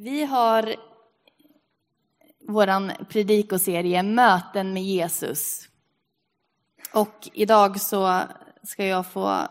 Vi 0.00 0.24
har 0.24 0.74
vår 2.48 3.04
predikoserie 3.04 4.02
Möten 4.02 4.72
med 4.72 4.82
Jesus. 4.82 5.68
Och 6.92 7.28
idag 7.32 7.80
så 7.80 8.22
ska 8.62 8.86
jag 8.86 9.06
få 9.06 9.48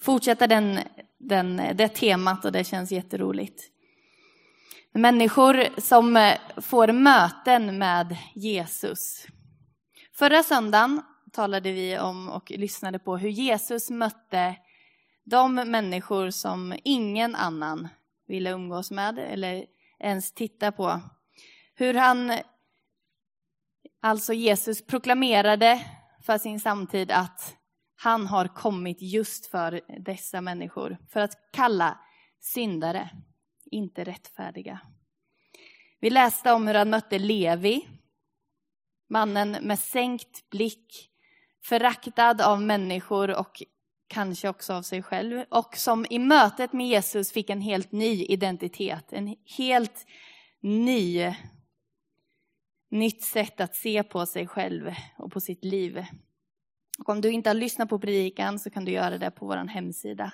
fortsätta 0.00 0.46
den, 0.46 0.78
den, 1.18 1.56
det 1.74 1.88
temat 1.88 2.44
och 2.44 2.52
det 2.52 2.64
känns 2.64 2.92
jätteroligt. 2.92 3.62
Människor 4.92 5.80
som 5.80 6.32
får 6.56 6.92
möten 6.92 7.78
med 7.78 8.16
Jesus. 8.34 9.26
Förra 10.14 10.42
söndagen 10.42 11.02
talade 11.32 11.72
vi 11.72 11.98
om 11.98 12.28
och 12.28 12.50
lyssnade 12.50 12.98
på 12.98 13.16
hur 13.16 13.30
Jesus 13.30 13.90
mötte 13.90 14.56
de 15.24 15.54
människor 15.54 16.30
som 16.30 16.74
ingen 16.84 17.34
annan 17.34 17.88
ville 18.28 18.50
umgås 18.50 18.90
med 18.90 19.18
eller 19.18 19.66
ens 19.98 20.32
titta 20.32 20.72
på. 20.72 21.00
Hur 21.74 21.94
han, 21.94 22.32
alltså 24.00 24.32
Jesus, 24.32 24.86
proklamerade 24.86 25.84
för 26.22 26.38
sin 26.38 26.60
samtid 26.60 27.10
att 27.10 27.56
han 27.96 28.26
har 28.26 28.48
kommit 28.48 29.02
just 29.02 29.46
för 29.46 29.80
dessa 30.04 30.40
människor. 30.40 30.98
För 31.08 31.20
att 31.20 31.52
kalla 31.52 31.98
syndare, 32.40 33.10
inte 33.64 34.04
rättfärdiga. 34.04 34.80
Vi 36.00 36.10
läste 36.10 36.52
om 36.52 36.66
hur 36.66 36.74
han 36.74 36.90
mötte 36.90 37.18
Levi, 37.18 37.88
mannen 39.08 39.50
med 39.50 39.78
sänkt 39.78 40.50
blick, 40.50 41.10
föraktad 41.64 42.42
av 42.42 42.62
människor 42.62 43.38
och 43.38 43.62
kanske 44.08 44.48
också 44.48 44.72
av 44.72 44.82
sig 44.82 45.02
själv, 45.02 45.44
och 45.50 45.76
som 45.76 46.06
i 46.10 46.18
mötet 46.18 46.72
med 46.72 46.88
Jesus 46.88 47.32
fick 47.32 47.50
en 47.50 47.60
helt 47.60 47.92
ny 47.92 48.24
identitet, 48.24 49.12
en 49.12 49.36
helt 49.44 50.06
ny, 50.60 51.34
nytt 52.90 53.22
sätt 53.22 53.60
att 53.60 53.76
se 53.76 54.02
på 54.02 54.26
sig 54.26 54.46
själv 54.46 54.94
och 55.18 55.32
på 55.32 55.40
sitt 55.40 55.64
liv. 55.64 56.04
Och 56.98 57.08
om 57.08 57.20
du 57.20 57.30
inte 57.30 57.50
har 57.50 57.54
lyssnat 57.54 57.88
på 57.88 57.98
predikan 57.98 58.58
så 58.58 58.70
kan 58.70 58.84
du 58.84 58.92
göra 58.92 59.18
det 59.18 59.30
på 59.30 59.46
vår 59.46 59.68
hemsida. 59.68 60.32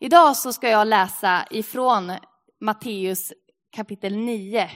Idag 0.00 0.36
så 0.36 0.52
ska 0.52 0.68
jag 0.68 0.86
läsa 0.86 1.46
ifrån 1.50 2.12
Matteus 2.60 3.32
kapitel 3.70 4.16
9. 4.16 4.70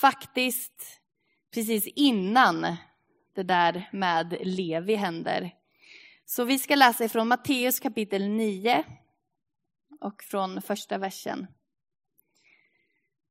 Faktiskt 0.00 1.00
precis 1.54 1.86
innan 1.86 2.76
det 3.34 3.42
där 3.42 3.88
med 3.92 4.36
Levi 4.40 4.94
händer. 4.94 5.54
Så 6.24 6.44
vi 6.44 6.58
ska 6.58 6.74
läsa 6.74 7.04
ifrån 7.04 7.28
Matteus 7.28 7.80
kapitel 7.80 8.28
9 8.28 8.84
och 10.00 10.22
från 10.22 10.62
första 10.62 10.98
versen. 10.98 11.46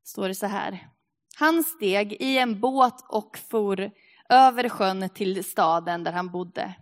Står 0.03 0.27
det 0.27 0.35
så 0.35 0.45
här. 0.45 0.87
Han 1.35 1.63
steg 1.63 2.13
i 2.13 2.37
en 2.37 2.59
båt 2.59 3.05
och 3.09 3.37
for 3.37 3.91
över 4.29 4.69
sjön 4.69 5.09
till 5.09 5.43
staden 5.43 6.03
där 6.03 6.11
han 6.11 6.31
bodde. 6.31 6.73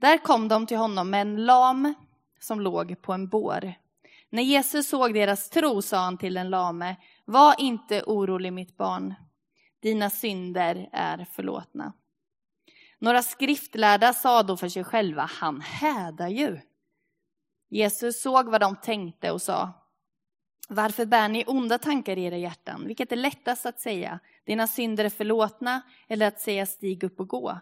Där 0.00 0.18
kom 0.18 0.48
de 0.48 0.66
till 0.66 0.76
honom 0.76 1.10
med 1.10 1.20
en 1.20 1.44
lam 1.44 1.94
som 2.40 2.60
låg 2.60 3.02
på 3.02 3.12
en 3.12 3.28
bår. 3.28 3.74
När 4.30 4.42
Jesus 4.42 4.88
såg 4.88 5.14
deras 5.14 5.50
tro 5.50 5.82
sa 5.82 5.98
han 5.98 6.18
till 6.18 6.34
den 6.34 6.50
lame, 6.50 6.96
var 7.24 7.54
inte 7.58 8.02
orolig 8.02 8.52
mitt 8.52 8.76
barn, 8.76 9.14
dina 9.82 10.10
synder 10.10 10.88
är 10.92 11.26
förlåtna. 11.32 11.92
Några 12.98 13.22
skriftlärda 13.22 14.12
sa 14.12 14.42
då 14.42 14.56
för 14.56 14.68
sig 14.68 14.84
själva, 14.84 15.22
han 15.32 15.60
hädar 15.60 16.28
ju. 16.28 16.60
Jesus 17.68 18.22
såg 18.22 18.48
vad 18.48 18.60
de 18.60 18.76
tänkte 18.76 19.30
och 19.30 19.42
sa, 19.42 19.72
varför 20.68 21.06
bär 21.06 21.28
ni 21.28 21.44
onda 21.46 21.78
tankar 21.78 22.18
i 22.18 22.24
era 22.24 22.36
hjärtan? 22.36 22.86
Vilket 22.86 23.12
är 23.12 23.16
lättast 23.16 23.66
att 23.66 23.80
säga, 23.80 24.20
dina 24.44 24.66
synder 24.66 25.04
är 25.04 25.10
förlåtna, 25.10 25.82
eller 26.08 26.26
att 26.26 26.40
säga 26.40 26.66
stig 26.66 27.04
upp 27.04 27.20
och 27.20 27.28
gå? 27.28 27.60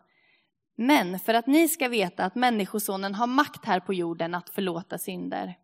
Men 0.75 1.19
för 1.19 1.35
att 1.35 1.47
ni 1.47 1.69
ska 1.69 1.89
veta 1.89 2.25
att 2.25 2.35
Människosonen 2.35 3.15
har 3.15 3.27
makt 3.27 3.65
här 3.65 3.81
på 3.81 3.95
jorden 3.95 4.35
att 4.35 4.51
förlåta 4.51 4.99
synder. 4.99 5.59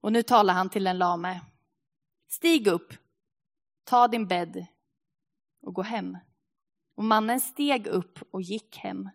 Och 0.00 0.12
nu 0.12 0.22
talar 0.22 0.54
han 0.54 0.70
till 0.70 0.84
den 0.84 0.98
lame. 0.98 1.40
Stig 2.28 2.66
upp, 2.66 2.94
ta 3.84 4.08
din 4.08 4.26
bädd 4.26 4.66
och 5.62 5.74
gå 5.74 5.82
hem. 5.82 6.18
Och 6.96 7.04
mannen 7.04 7.40
steg 7.40 7.86
upp 7.86 8.18
och 8.30 8.42
gick 8.42 8.76
hem. 8.76 9.10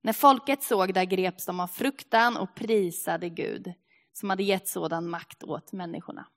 När 0.00 0.12
folket 0.12 0.62
såg 0.62 0.94
det 0.94 1.06
greps 1.06 1.46
de 1.46 1.60
av 1.60 1.66
fruktan 1.66 2.36
och 2.36 2.54
prisade 2.54 3.28
Gud 3.28 3.72
som 4.12 4.30
hade 4.30 4.42
gett 4.42 4.68
sådan 4.68 5.10
makt 5.10 5.42
åt 5.42 5.72
människorna. 5.72 6.28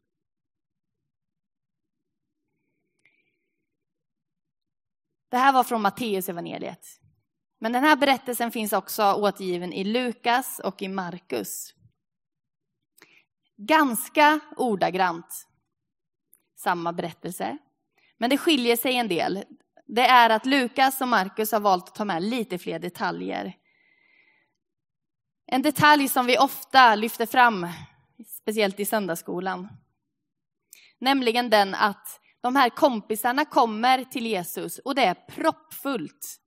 Det 5.29 5.37
här 5.37 5.53
var 5.53 5.63
från 5.63 5.81
Matteus 5.81 6.29
evangeliet. 6.29 6.85
Men 7.59 7.71
den 7.71 7.83
här 7.83 7.95
berättelsen 7.95 8.51
finns 8.51 8.73
också 8.73 9.13
återgiven 9.13 9.73
i 9.73 9.83
Lukas 9.83 10.59
och 10.59 10.81
i 10.81 10.87
Markus. 10.87 11.73
Ganska 13.57 14.39
ordagrant 14.57 15.47
samma 16.55 16.93
berättelse. 16.93 17.57
Men 18.17 18.29
det 18.29 18.37
skiljer 18.37 18.77
sig 18.77 18.95
en 18.95 19.07
del 19.07 19.43
det 19.95 20.05
är 20.05 20.29
att 20.29 20.45
Lukas 20.45 21.01
och 21.01 21.07
Markus 21.07 21.51
har 21.51 21.59
valt 21.59 21.87
att 21.87 21.95
ta 21.95 22.05
med 22.05 22.23
lite 22.23 22.57
fler 22.57 22.79
detaljer. 22.79 23.53
En 25.47 25.61
detalj 25.61 26.07
som 26.07 26.25
vi 26.25 26.37
ofta 26.37 26.95
lyfter 26.95 27.25
fram, 27.25 27.67
speciellt 28.41 28.79
i 28.79 28.85
söndagsskolan. 28.85 29.67
Nämligen 30.99 31.49
den 31.49 31.75
att 31.75 32.19
de 32.41 32.55
här 32.55 32.69
kompisarna 32.69 33.45
kommer 33.45 34.03
till 34.03 34.25
Jesus 34.25 34.79
och 34.79 34.95
det 34.95 35.05
är 35.05 35.13
proppfullt. 35.13 36.37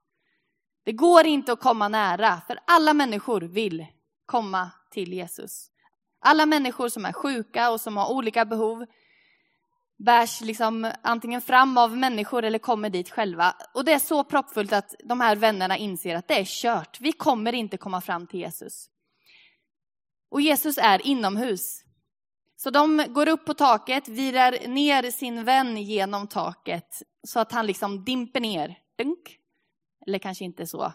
Det 0.84 0.92
går 0.92 1.26
inte 1.26 1.52
att 1.52 1.60
komma 1.60 1.88
nära, 1.88 2.40
för 2.46 2.58
alla 2.66 2.94
människor 2.94 3.40
vill 3.40 3.86
komma 4.26 4.70
till 4.90 5.12
Jesus. 5.12 5.70
Alla 6.20 6.46
människor 6.46 6.88
som 6.88 7.04
är 7.04 7.12
sjuka 7.12 7.70
och 7.70 7.80
som 7.80 7.96
har 7.96 8.12
olika 8.12 8.44
behov 8.44 8.86
bärs 9.98 10.40
liksom 10.40 10.92
antingen 11.02 11.40
fram 11.40 11.78
av 11.78 11.96
människor 11.96 12.44
eller 12.44 12.58
kommer 12.58 12.90
dit 12.90 13.10
själva. 13.10 13.54
Och 13.74 13.84
det 13.84 13.92
är 13.92 13.98
så 13.98 14.24
proppfullt 14.24 14.72
att 14.72 14.94
de 15.04 15.20
här 15.20 15.36
vännerna 15.36 15.76
inser 15.76 16.14
att 16.14 16.28
det 16.28 16.34
är 16.34 16.44
kört. 16.44 17.00
Vi 17.00 17.12
kommer 17.12 17.52
inte 17.52 17.76
komma 17.76 18.00
fram 18.00 18.26
till 18.26 18.40
Jesus. 18.40 18.90
Och 20.30 20.40
Jesus 20.40 20.78
är 20.78 21.06
inomhus. 21.06 21.82
Så 22.56 22.70
de 22.70 23.04
går 23.08 23.28
upp 23.28 23.44
på 23.46 23.54
taket, 23.54 24.08
virar 24.08 24.68
ner 24.68 25.10
sin 25.10 25.44
vän 25.44 25.76
genom 25.76 26.26
taket 26.26 27.02
så 27.26 27.40
att 27.40 27.52
han 27.52 27.66
liksom 27.66 28.04
dimper 28.04 28.40
ner. 28.40 28.78
Dunk. 28.98 29.38
Eller 30.06 30.18
kanske 30.18 30.44
inte 30.44 30.66
så 30.66 30.92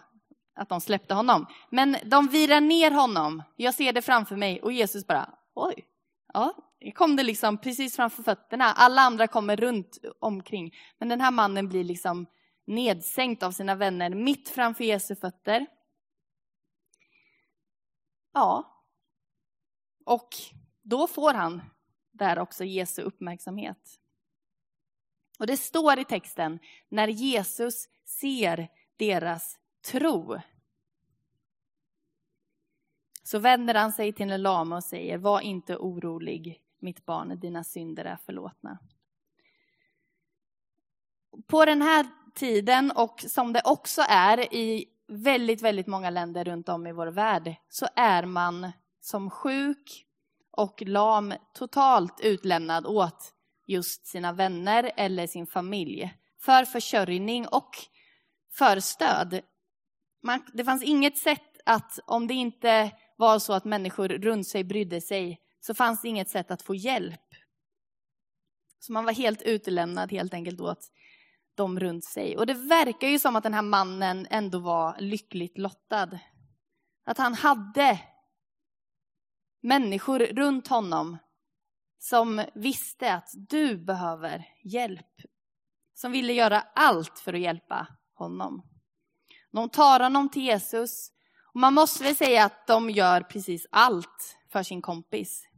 att 0.54 0.68
de 0.68 0.80
släppte 0.80 1.14
honom. 1.14 1.46
Men 1.70 1.96
de 2.04 2.28
virar 2.28 2.60
ner 2.60 2.90
honom. 2.90 3.42
Jag 3.56 3.74
ser 3.74 3.92
det 3.92 4.02
framför 4.02 4.36
mig 4.36 4.62
och 4.62 4.72
Jesus 4.72 5.06
bara, 5.06 5.34
oj, 5.54 5.84
ja, 6.32 6.54
kom 6.94 7.16
det 7.16 7.22
liksom 7.22 7.58
precis 7.58 7.96
framför 7.96 8.22
fötterna. 8.22 8.64
Alla 8.64 9.02
andra 9.02 9.28
kommer 9.28 9.56
runt 9.56 9.98
omkring. 10.18 10.74
Men 10.98 11.08
den 11.08 11.20
här 11.20 11.30
mannen 11.30 11.68
blir 11.68 11.84
liksom 11.84 12.26
nedsänkt 12.64 13.42
av 13.42 13.50
sina 13.50 13.74
vänner 13.74 14.10
mitt 14.10 14.48
framför 14.48 14.84
Jesu 14.84 15.16
fötter. 15.16 15.66
Ja. 18.32 18.78
Och 20.04 20.28
då 20.82 21.06
får 21.06 21.34
han 21.34 21.62
där 22.10 22.38
också 22.38 22.64
Jesu 22.64 23.02
uppmärksamhet. 23.02 23.98
Och 25.38 25.46
det 25.46 25.56
står 25.56 25.98
i 25.98 26.04
texten, 26.04 26.58
när 26.88 27.08
Jesus 27.08 27.88
ser 28.04 28.68
deras 28.96 29.58
tro. 29.90 30.40
Så 33.22 33.38
vänder 33.38 33.74
han 33.74 33.92
sig 33.92 34.12
till 34.12 34.30
en 34.30 34.42
lama 34.42 34.76
och 34.76 34.84
säger, 34.84 35.18
var 35.18 35.40
inte 35.40 35.76
orolig, 35.76 36.60
mitt 36.82 37.06
barn, 37.06 37.40
dina 37.40 37.64
synder 37.64 38.04
är 38.04 38.16
förlåtna. 38.16 38.78
På 41.46 41.64
den 41.64 41.82
här 41.82 42.06
tiden, 42.34 42.90
och 42.90 43.20
som 43.20 43.52
det 43.52 43.62
också 43.64 44.02
är 44.08 44.54
i 44.54 44.86
väldigt, 45.08 45.62
väldigt 45.62 45.86
många 45.86 46.10
länder 46.10 46.44
runt 46.44 46.68
om 46.68 46.86
i 46.86 46.92
vår 46.92 47.06
värld, 47.06 47.54
så 47.68 47.86
är 47.96 48.26
man 48.26 48.72
som 49.00 49.30
sjuk 49.30 50.06
och 50.50 50.82
lam 50.86 51.34
totalt 51.54 52.20
utlämnad 52.20 52.86
åt 52.86 53.34
just 53.66 54.06
sina 54.06 54.32
vänner 54.32 54.92
eller 54.96 55.26
sin 55.26 55.46
familj 55.46 56.14
för 56.40 56.64
försörjning 56.64 57.48
och 57.48 57.70
för 58.52 58.80
stöd. 58.80 59.40
Man, 60.22 60.42
det 60.52 60.64
fanns 60.64 60.82
inget 60.82 61.18
sätt 61.18 61.60
att, 61.66 61.98
om 62.06 62.26
det 62.26 62.34
inte 62.34 62.90
var 63.16 63.38
så 63.38 63.52
att 63.52 63.64
människor 63.64 64.08
runt 64.08 64.48
sig 64.48 64.64
brydde 64.64 65.00
sig, 65.00 65.40
så 65.66 65.74
fanns 65.74 66.02
det 66.02 66.08
inget 66.08 66.28
sätt 66.28 66.50
att 66.50 66.62
få 66.62 66.74
hjälp. 66.74 67.34
Så 68.78 68.92
man 68.92 69.04
var 69.04 69.12
helt 69.12 69.42
utelämnad 69.42 70.12
helt 70.12 70.34
enkelt 70.34 70.60
åt 70.60 70.92
dem 71.54 71.80
runt 71.80 72.04
sig. 72.04 72.36
Och 72.36 72.46
det 72.46 72.54
verkar 72.54 73.08
ju 73.08 73.18
som 73.18 73.36
att 73.36 73.42
den 73.42 73.54
här 73.54 73.62
mannen 73.62 74.26
ändå 74.30 74.58
var 74.58 74.96
lyckligt 75.00 75.58
lottad. 75.58 76.18
Att 77.04 77.18
han 77.18 77.34
hade 77.34 78.00
människor 79.60 80.18
runt 80.18 80.68
honom 80.68 81.18
som 81.98 82.44
visste 82.54 83.14
att 83.14 83.30
du 83.34 83.76
behöver 83.76 84.48
hjälp. 84.64 85.20
Som 85.94 86.12
ville 86.12 86.32
göra 86.32 86.60
allt 86.60 87.18
för 87.18 87.32
att 87.32 87.40
hjälpa 87.40 87.86
honom. 88.14 88.62
De 89.52 89.68
tar 89.68 90.00
honom 90.00 90.28
till 90.28 90.42
Jesus. 90.42 91.12
Och 91.54 91.60
man 91.60 91.74
måste 91.74 92.04
väl 92.04 92.16
säga 92.16 92.44
att 92.44 92.66
de 92.66 92.90
gör 92.90 93.20
precis 93.20 93.66
allt 93.70 94.36
för 94.52 94.62
sin 94.62 94.82
kompis. 94.82 95.51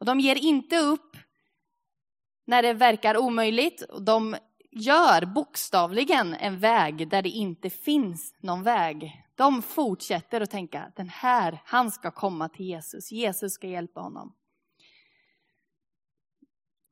Och 0.00 0.06
de 0.06 0.20
ger 0.20 0.36
inte 0.36 0.78
upp 0.78 1.16
när 2.46 2.62
det 2.62 2.72
verkar 2.72 3.16
omöjligt. 3.16 3.82
De 4.00 4.36
gör 4.70 5.24
bokstavligen 5.24 6.34
en 6.34 6.58
väg 6.58 7.08
där 7.10 7.22
det 7.22 7.28
inte 7.28 7.70
finns 7.70 8.34
någon 8.38 8.62
väg. 8.62 9.24
De 9.34 9.62
fortsätter 9.62 10.40
att 10.40 10.50
tänka, 10.50 10.92
den 10.96 11.08
här, 11.08 11.62
han 11.64 11.90
ska 11.90 12.10
komma 12.10 12.48
till 12.48 12.66
Jesus. 12.66 13.12
Jesus 13.12 13.52
ska 13.52 13.66
hjälpa 13.66 14.00
honom. 14.00 14.36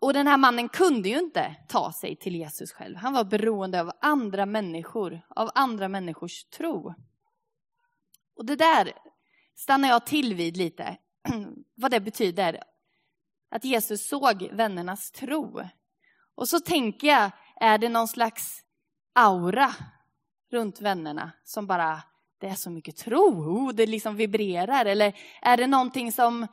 Och 0.00 0.12
den 0.12 0.26
här 0.26 0.37
mannen 0.37 0.69
kunde 0.69 1.08
ju 1.08 1.19
inte 1.19 1.56
ta 1.69 1.93
sig 1.93 2.16
till 2.16 2.34
Jesus 2.34 2.72
själv. 2.72 2.96
Han 2.96 3.12
var 3.12 3.25
beroende 3.25 3.81
av 3.81 3.93
andra 4.00 4.46
människor, 4.46 5.20
av 5.28 5.50
andra 5.55 5.88
människors 5.88 6.44
tro. 6.44 6.94
Och 8.37 8.46
det 8.46 8.56
där 8.56 8.93
stannar 9.55 9.88
jag 9.88 10.06
till 10.06 10.34
vid 10.34 10.56
lite, 10.56 10.96
vad 11.75 11.90
det 11.90 12.00
betyder. 12.00 12.62
Att 13.50 13.64
Jesus 13.64 14.08
såg 14.08 14.48
vännernas 14.52 15.10
tro. 15.10 15.60
Och 16.34 16.48
så 16.48 16.60
tänker 16.60 17.06
jag, 17.06 17.30
är 17.60 17.78
det 17.78 17.88
någon 17.88 18.08
slags 18.08 18.62
aura 19.12 19.74
runt 20.50 20.80
vännerna 20.80 21.32
som 21.44 21.66
bara, 21.66 22.02
det 22.40 22.46
är 22.46 22.54
så 22.54 22.70
mycket 22.70 22.96
tro, 22.96 23.18
oh, 23.18 23.72
det 23.72 23.86
liksom 23.86 24.16
vibrerar. 24.16 24.84
Eller 24.84 25.16
är 25.42 25.56
det 25.56 25.66
någonting 25.66 26.12
som 26.12 26.46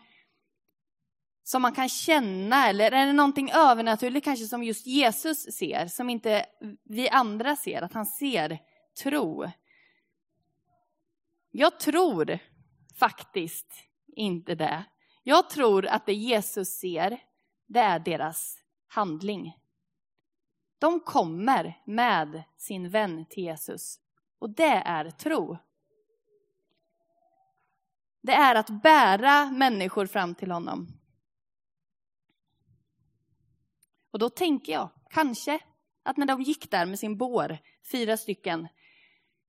som 1.48 1.62
man 1.62 1.74
kan 1.74 1.90
känna 1.90 2.70
eller 2.70 2.92
är 2.92 3.06
det 3.06 3.14
någonting 3.14 3.52
övernaturligt 3.52 4.24
kanske 4.24 4.46
som 4.46 4.64
just 4.64 4.88
Jesus 4.88 5.56
ser, 5.58 5.88
som 5.88 6.10
inte 6.10 6.46
vi 6.84 7.10
andra 7.10 7.56
ser, 7.56 7.82
att 7.82 7.94
han 7.94 8.06
ser 8.06 8.60
tro? 9.04 9.52
Jag 11.52 11.80
tror 11.80 12.40
faktiskt 13.00 13.74
inte 14.08 14.56
det. 14.56 14.86
Jag 15.28 15.50
tror 15.50 15.86
att 15.86 16.06
det 16.06 16.14
Jesus 16.14 16.70
ser, 16.70 17.20
det 17.68 17.80
är 17.80 18.00
deras 18.00 18.58
handling. 18.88 19.60
De 20.80 21.00
kommer 21.00 21.82
med 21.86 22.44
sin 22.58 22.90
vän 22.90 23.26
till 23.30 23.44
Jesus 23.44 24.00
och 24.40 24.50
det 24.50 24.82
är 24.86 25.10
tro. 25.10 25.58
Det 28.22 28.34
är 28.34 28.56
att 28.56 28.70
bära 28.84 29.46
människor 29.46 30.06
fram 30.06 30.36
till 30.36 30.52
honom. 30.52 30.88
Och 34.12 34.20
då 34.20 34.30
tänker 34.30 34.74
jag 34.74 34.90
kanske 35.10 35.60
att 36.04 36.18
när 36.18 36.26
de 36.26 36.42
gick 36.42 36.72
där 36.72 36.86
med 36.86 37.00
sin 37.00 37.18
bår, 37.18 37.58
fyra 37.92 38.18
stycken, 38.18 38.68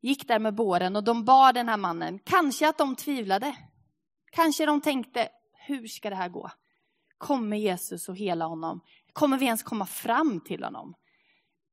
gick 0.01 0.29
där 0.29 0.39
med 0.39 0.55
båren 0.55 0.97
och 0.97 1.05
de 1.05 1.25
bar 1.25 1.53
den 1.53 1.69
här 1.69 1.77
mannen, 1.77 2.19
kanske 2.19 2.69
att 2.69 2.79
de 2.79 2.97
tvivlade. 2.97 3.57
Kanske 4.33 4.67
de 4.67 4.81
tänkte, 4.81 5.29
hur 5.67 5.87
ska 5.87 6.11
det 6.11 6.17
här 6.17 6.29
gå? 6.29 6.51
Kommer 7.19 7.57
Jesus 7.57 8.09
att 8.09 8.17
hela 8.17 8.45
honom? 8.45 8.81
Kommer 9.13 9.39
vi 9.39 9.47
ens 9.47 9.63
komma 9.63 9.87
fram 9.87 10.41
till 10.41 10.65
honom? 10.65 10.95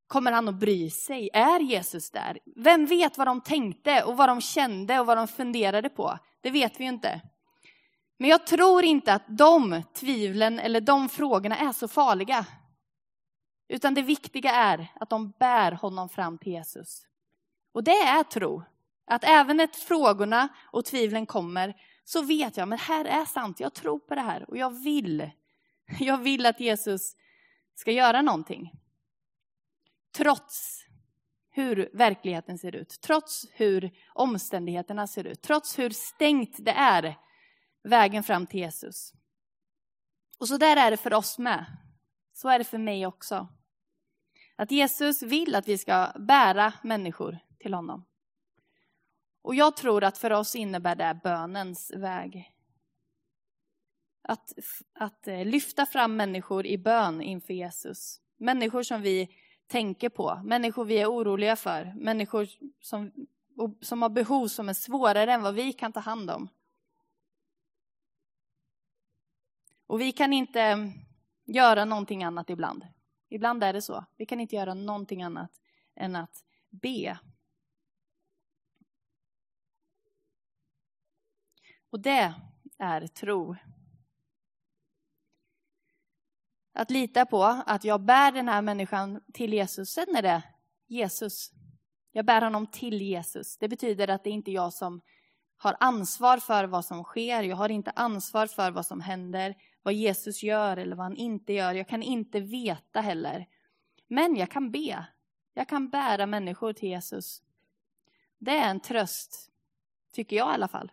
Kommer 0.07 0.31
han 0.31 0.47
att 0.47 0.55
bry 0.55 0.89
sig? 0.89 1.29
Är 1.33 1.59
Jesus 1.59 2.11
där? 2.11 2.39
Vem 2.55 2.85
vet 2.85 3.17
vad 3.17 3.27
de 3.27 3.41
tänkte 3.41 4.03
och 4.03 4.17
vad 4.17 4.29
de 4.29 4.41
kände 4.41 4.99
och 4.99 5.05
vad 5.05 5.17
de 5.17 5.27
funderade 5.27 5.89
på? 5.89 6.19
Det 6.41 6.49
vet 6.49 6.79
vi 6.79 6.83
ju 6.83 6.89
inte. 6.89 7.21
Men 8.17 8.29
jag 8.29 8.47
tror 8.47 8.83
inte 8.83 9.13
att 9.13 9.23
de 9.27 9.83
tvivlen 9.93 10.59
eller 10.59 10.81
de 10.81 11.09
frågorna 11.09 11.57
är 11.57 11.71
så 11.71 11.87
farliga. 11.87 12.45
Utan 13.67 13.93
det 13.93 14.01
viktiga 14.01 14.51
är 14.51 14.91
att 14.95 15.09
de 15.09 15.31
bär 15.39 15.71
honom 15.71 16.09
fram 16.09 16.37
till 16.37 16.51
Jesus. 16.51 17.01
Och 17.73 17.83
det 17.83 17.97
är 17.97 18.23
tro. 18.23 18.63
Att 19.05 19.23
även 19.23 19.57
när 19.57 19.67
frågorna 19.67 20.47
och 20.71 20.85
tvivlen 20.85 21.25
kommer 21.25 21.75
så 22.03 22.21
vet 22.21 22.57
jag, 22.57 22.67
men 22.67 22.79
här 22.79 23.05
är 23.05 23.25
sant, 23.25 23.59
jag 23.59 23.73
tror 23.73 23.99
på 23.99 24.15
det 24.15 24.21
här 24.21 24.49
och 24.49 24.57
jag 24.57 24.83
vill. 24.83 25.31
Jag 25.99 26.17
vill 26.17 26.45
att 26.45 26.59
Jesus 26.59 27.15
ska 27.75 27.91
göra 27.91 28.21
någonting. 28.21 28.71
Trots 30.15 30.85
hur 31.49 31.89
verkligheten 31.93 32.57
ser 32.57 32.75
ut, 32.75 33.01
trots 33.01 33.47
hur 33.53 33.91
omständigheterna 34.13 35.07
ser 35.07 35.23
ut, 35.23 35.41
trots 35.41 35.79
hur 35.79 35.89
stängt 35.89 36.65
det 36.65 36.71
är 36.71 37.15
vägen 37.83 38.23
fram 38.23 38.47
till 38.47 38.59
Jesus. 38.59 39.13
Och 40.39 40.47
så 40.47 40.57
där 40.57 40.77
är 40.77 40.91
det 40.91 40.97
för 40.97 41.13
oss 41.13 41.37
med. 41.37 41.65
Så 42.33 42.49
är 42.49 42.59
det 42.59 42.65
för 42.65 42.77
mig 42.77 43.05
också. 43.05 43.47
Att 44.55 44.71
Jesus 44.71 45.23
vill 45.23 45.55
att 45.55 45.67
vi 45.67 45.77
ska 45.77 46.11
bära 46.19 46.73
människor 46.83 47.39
till 47.59 47.73
honom. 47.73 48.05
Och 49.43 49.55
jag 49.55 49.77
tror 49.77 50.03
att 50.03 50.17
för 50.17 50.31
oss 50.31 50.55
innebär 50.55 50.95
det 50.95 51.19
bönens 51.23 51.91
väg. 51.95 52.51
Att, 54.21 54.53
att 54.93 55.27
eh, 55.27 55.45
lyfta 55.45 55.85
fram 55.85 56.15
människor 56.15 56.65
i 56.65 56.77
bön 56.77 57.21
inför 57.21 57.53
Jesus. 57.53 58.21
Människor 58.37 58.83
som 58.83 59.01
vi 59.01 59.29
tänker 59.67 60.09
på, 60.09 60.41
människor 60.43 60.85
vi 60.85 60.97
är 60.97 61.11
oroliga 61.11 61.55
för, 61.55 61.93
människor 61.95 62.47
som, 62.81 63.11
som 63.81 64.01
har 64.01 64.09
behov 64.09 64.47
som 64.47 64.69
är 64.69 64.73
svårare 64.73 65.33
än 65.33 65.41
vad 65.41 65.53
vi 65.53 65.73
kan 65.73 65.93
ta 65.93 65.99
hand 65.99 66.29
om. 66.29 66.49
Och 69.87 70.01
vi 70.01 70.11
kan 70.11 70.33
inte 70.33 70.61
eh, 70.61 70.77
göra 71.45 71.85
någonting 71.85 72.23
annat 72.23 72.49
ibland. 72.49 72.87
Ibland 73.29 73.63
är 73.63 73.73
det 73.73 73.81
så. 73.81 74.05
Vi 74.17 74.25
kan 74.25 74.39
inte 74.39 74.55
göra 74.55 74.73
någonting 74.73 75.23
annat 75.23 75.51
än 75.95 76.15
att 76.15 76.43
be. 76.69 77.19
Och 81.93 81.99
det 81.99 82.33
är 82.77 83.07
tro. 83.07 83.55
Att 86.73 86.91
lita 86.91 87.25
på 87.25 87.43
att 87.43 87.83
jag 87.83 88.01
bär 88.01 88.31
den 88.31 88.47
här 88.47 88.61
människan 88.61 89.21
till 89.33 89.53
Jesus. 89.53 89.89
Sen 89.89 90.15
är 90.15 90.21
det 90.21 90.43
Jesus. 90.87 91.51
Jag 92.11 92.25
bär 92.25 92.41
honom 92.41 92.67
till 92.67 93.01
Jesus. 93.01 93.57
Det 93.57 93.67
betyder 93.67 94.07
att 94.07 94.23
det 94.23 94.29
inte 94.29 94.51
är 94.51 94.53
jag 94.53 94.73
som 94.73 95.01
har 95.57 95.77
ansvar 95.79 96.37
för 96.37 96.63
vad 96.63 96.85
som 96.85 97.03
sker. 97.03 97.43
Jag 97.43 97.55
har 97.55 97.69
inte 97.69 97.91
ansvar 97.91 98.47
för 98.47 98.71
vad 98.71 98.85
som 98.85 99.01
händer 99.01 99.55
vad 99.83 99.93
Jesus 99.93 100.43
gör 100.43 100.77
eller 100.77 100.95
vad 100.95 101.05
han 101.05 101.15
inte 101.15 101.53
gör. 101.53 101.73
Jag 101.73 101.87
kan 101.87 102.03
inte 102.03 102.39
veta 102.39 103.01
heller. 103.01 103.47
Men 104.07 104.35
jag 104.35 104.51
kan 104.51 104.71
be. 104.71 105.05
Jag 105.53 105.67
kan 105.67 105.89
bära 105.89 106.25
människor 106.25 106.73
till 106.73 106.89
Jesus. 106.89 107.41
Det 108.37 108.57
är 108.57 108.69
en 108.69 108.79
tröst, 108.79 109.51
tycker 110.11 110.35
jag 110.35 110.47
i 110.47 110.53
alla 110.53 110.67
fall. 110.67 110.91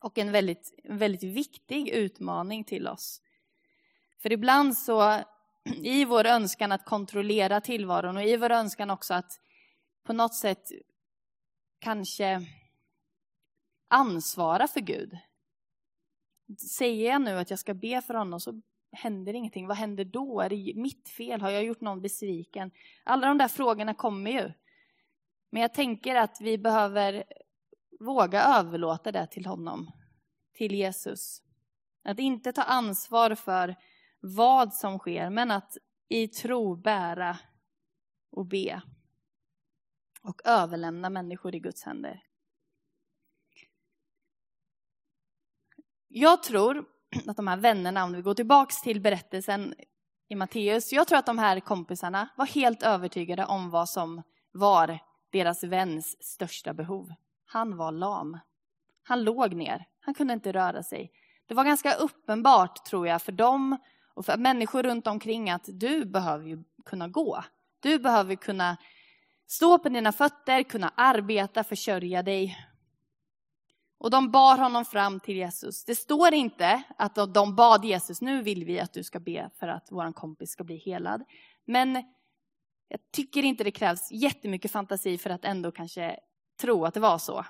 Och 0.00 0.18
en 0.18 0.32
väldigt, 0.32 0.74
väldigt 0.84 1.22
viktig 1.22 1.88
utmaning 1.88 2.64
till 2.64 2.88
oss. 2.88 3.22
För 4.18 4.32
ibland 4.32 4.76
så, 4.76 5.24
i 5.82 6.04
vår 6.04 6.26
önskan 6.26 6.72
att 6.72 6.84
kontrollera 6.84 7.60
tillvaron 7.60 8.16
och 8.16 8.24
i 8.24 8.36
vår 8.36 8.50
önskan 8.50 8.90
också 8.90 9.14
att 9.14 9.40
på 10.04 10.12
något 10.12 10.34
sätt 10.34 10.68
kanske 11.78 12.46
ansvara 13.88 14.68
för 14.68 14.80
Gud 14.80 15.18
Säger 16.58 17.10
jag 17.10 17.22
nu 17.22 17.38
att 17.38 17.50
jag 17.50 17.58
ska 17.58 17.74
be 17.74 18.02
för 18.02 18.14
honom 18.14 18.40
så 18.40 18.60
händer 18.92 19.34
ingenting. 19.34 19.66
Vad 19.66 19.76
händer 19.76 20.04
då? 20.04 20.40
Är 20.40 20.50
det 20.50 20.72
mitt 20.76 21.08
fel? 21.08 21.40
Har 21.40 21.50
jag 21.50 21.64
gjort 21.64 21.80
någon 21.80 22.00
besviken? 22.00 22.70
Alla 23.04 23.26
de 23.26 23.38
där 23.38 23.48
frågorna 23.48 23.94
kommer 23.94 24.30
ju. 24.30 24.52
Men 25.50 25.62
jag 25.62 25.74
tänker 25.74 26.16
att 26.16 26.40
vi 26.40 26.58
behöver 26.58 27.24
våga 28.00 28.42
överlåta 28.42 29.12
det 29.12 29.26
till 29.26 29.46
honom, 29.46 29.90
till 30.52 30.74
Jesus. 30.74 31.42
Att 32.04 32.18
inte 32.18 32.52
ta 32.52 32.62
ansvar 32.62 33.34
för 33.34 33.76
vad 34.20 34.74
som 34.74 34.98
sker, 34.98 35.30
men 35.30 35.50
att 35.50 35.76
i 36.08 36.28
tro 36.28 36.76
bära 36.76 37.38
och 38.30 38.46
be. 38.46 38.82
Och 40.22 40.40
överlämna 40.44 41.10
människor 41.10 41.54
i 41.54 41.60
Guds 41.60 41.84
händer. 41.84 42.22
Jag 46.08 46.42
tror 46.42 46.84
att 47.26 47.36
de 47.36 47.46
här 47.46 47.56
vännerna, 47.56 48.04
om 48.04 48.12
vi 48.12 48.22
går 48.22 48.34
tillbaks 48.34 48.82
till 48.82 49.00
berättelsen 49.00 49.74
i 50.28 50.34
Matteus, 50.34 50.92
jag 50.92 51.08
tror 51.08 51.18
att 51.18 51.26
de 51.26 51.38
här 51.38 51.60
kompisarna 51.60 52.28
var 52.36 52.46
helt 52.46 52.82
övertygade 52.82 53.46
om 53.46 53.70
vad 53.70 53.88
som 53.88 54.22
var 54.52 54.98
deras 55.30 55.64
väns 55.64 56.22
största 56.24 56.74
behov. 56.74 57.12
Han 57.52 57.76
var 57.76 57.92
lam. 57.92 58.38
Han 59.02 59.24
låg 59.24 59.54
ner. 59.54 59.86
Han 60.00 60.14
kunde 60.14 60.34
inte 60.34 60.52
röra 60.52 60.82
sig. 60.82 61.12
Det 61.46 61.54
var 61.54 61.64
ganska 61.64 61.94
uppenbart, 61.94 62.84
tror 62.84 63.06
jag, 63.06 63.22
för 63.22 63.32
dem 63.32 63.76
och 64.14 64.26
för 64.26 64.36
människor 64.36 64.82
runt 64.82 65.06
omkring 65.06 65.50
att 65.50 65.64
du 65.66 66.04
behöver 66.04 66.46
ju 66.46 66.64
kunna 66.84 67.08
gå. 67.08 67.44
Du 67.80 67.98
behöver 67.98 68.34
kunna 68.34 68.76
stå 69.46 69.78
på 69.78 69.88
dina 69.88 70.12
fötter, 70.12 70.62
kunna 70.62 70.92
arbeta, 70.96 71.64
försörja 71.64 72.22
dig. 72.22 72.56
Och 73.98 74.10
de 74.10 74.30
bar 74.30 74.58
honom 74.58 74.84
fram 74.84 75.20
till 75.20 75.36
Jesus. 75.36 75.84
Det 75.84 75.94
står 75.94 76.34
inte 76.34 76.82
att 76.98 77.34
de 77.34 77.56
bad 77.56 77.84
Jesus, 77.84 78.20
nu 78.20 78.42
vill 78.42 78.64
vi 78.64 78.80
att 78.80 78.92
du 78.92 79.04
ska 79.04 79.20
be 79.20 79.50
för 79.54 79.68
att 79.68 79.86
vår 79.90 80.12
kompis 80.12 80.50
ska 80.50 80.64
bli 80.64 80.76
helad. 80.76 81.24
Men 81.64 81.94
jag 82.88 83.00
tycker 83.12 83.42
inte 83.42 83.64
det 83.64 83.70
krävs 83.70 84.12
jättemycket 84.12 84.70
fantasi 84.70 85.18
för 85.18 85.30
att 85.30 85.44
ändå 85.44 85.72
kanske 85.72 86.20
tro 86.60 86.84
att 86.84 86.94
det 86.94 87.00
var 87.00 87.18
så. 87.18 87.44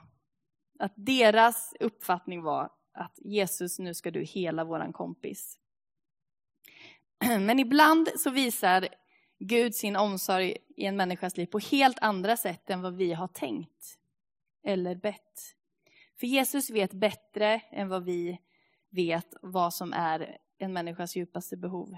Att 0.79 0.93
deras 0.97 1.75
uppfattning 1.81 2.43
var 2.43 2.73
att 2.93 3.19
Jesus, 3.19 3.79
nu 3.79 3.95
ska 3.95 4.11
du 4.11 4.23
hela 4.23 4.64
våran 4.64 4.93
kompis. 4.93 5.59
Men 7.40 7.59
ibland 7.59 8.09
så 8.17 8.31
visar 8.31 8.88
Gud 9.38 9.75
sin 9.75 9.97
omsorg 9.97 10.57
i 10.76 10.85
en 10.85 10.97
människas 10.97 11.37
liv 11.37 11.47
på 11.47 11.59
helt 11.59 11.99
andra 11.99 12.37
sätt 12.37 12.71
än 12.71 12.83
vad 12.83 12.97
vi 12.97 13.12
har 13.12 13.29
tänkt 13.29 13.99
eller 14.64 14.95
bett. 14.95 15.57
För 16.21 16.26
Jesus 16.26 16.71
vet 16.71 16.93
bättre 16.93 17.61
än 17.71 17.88
vad 17.88 18.05
vi 18.05 18.38
vet 18.90 19.35
vad 19.43 19.75
som 19.75 19.93
är 19.93 20.38
en 20.59 20.73
människas 20.73 21.17
djupaste 21.17 21.57
behov. 21.57 21.97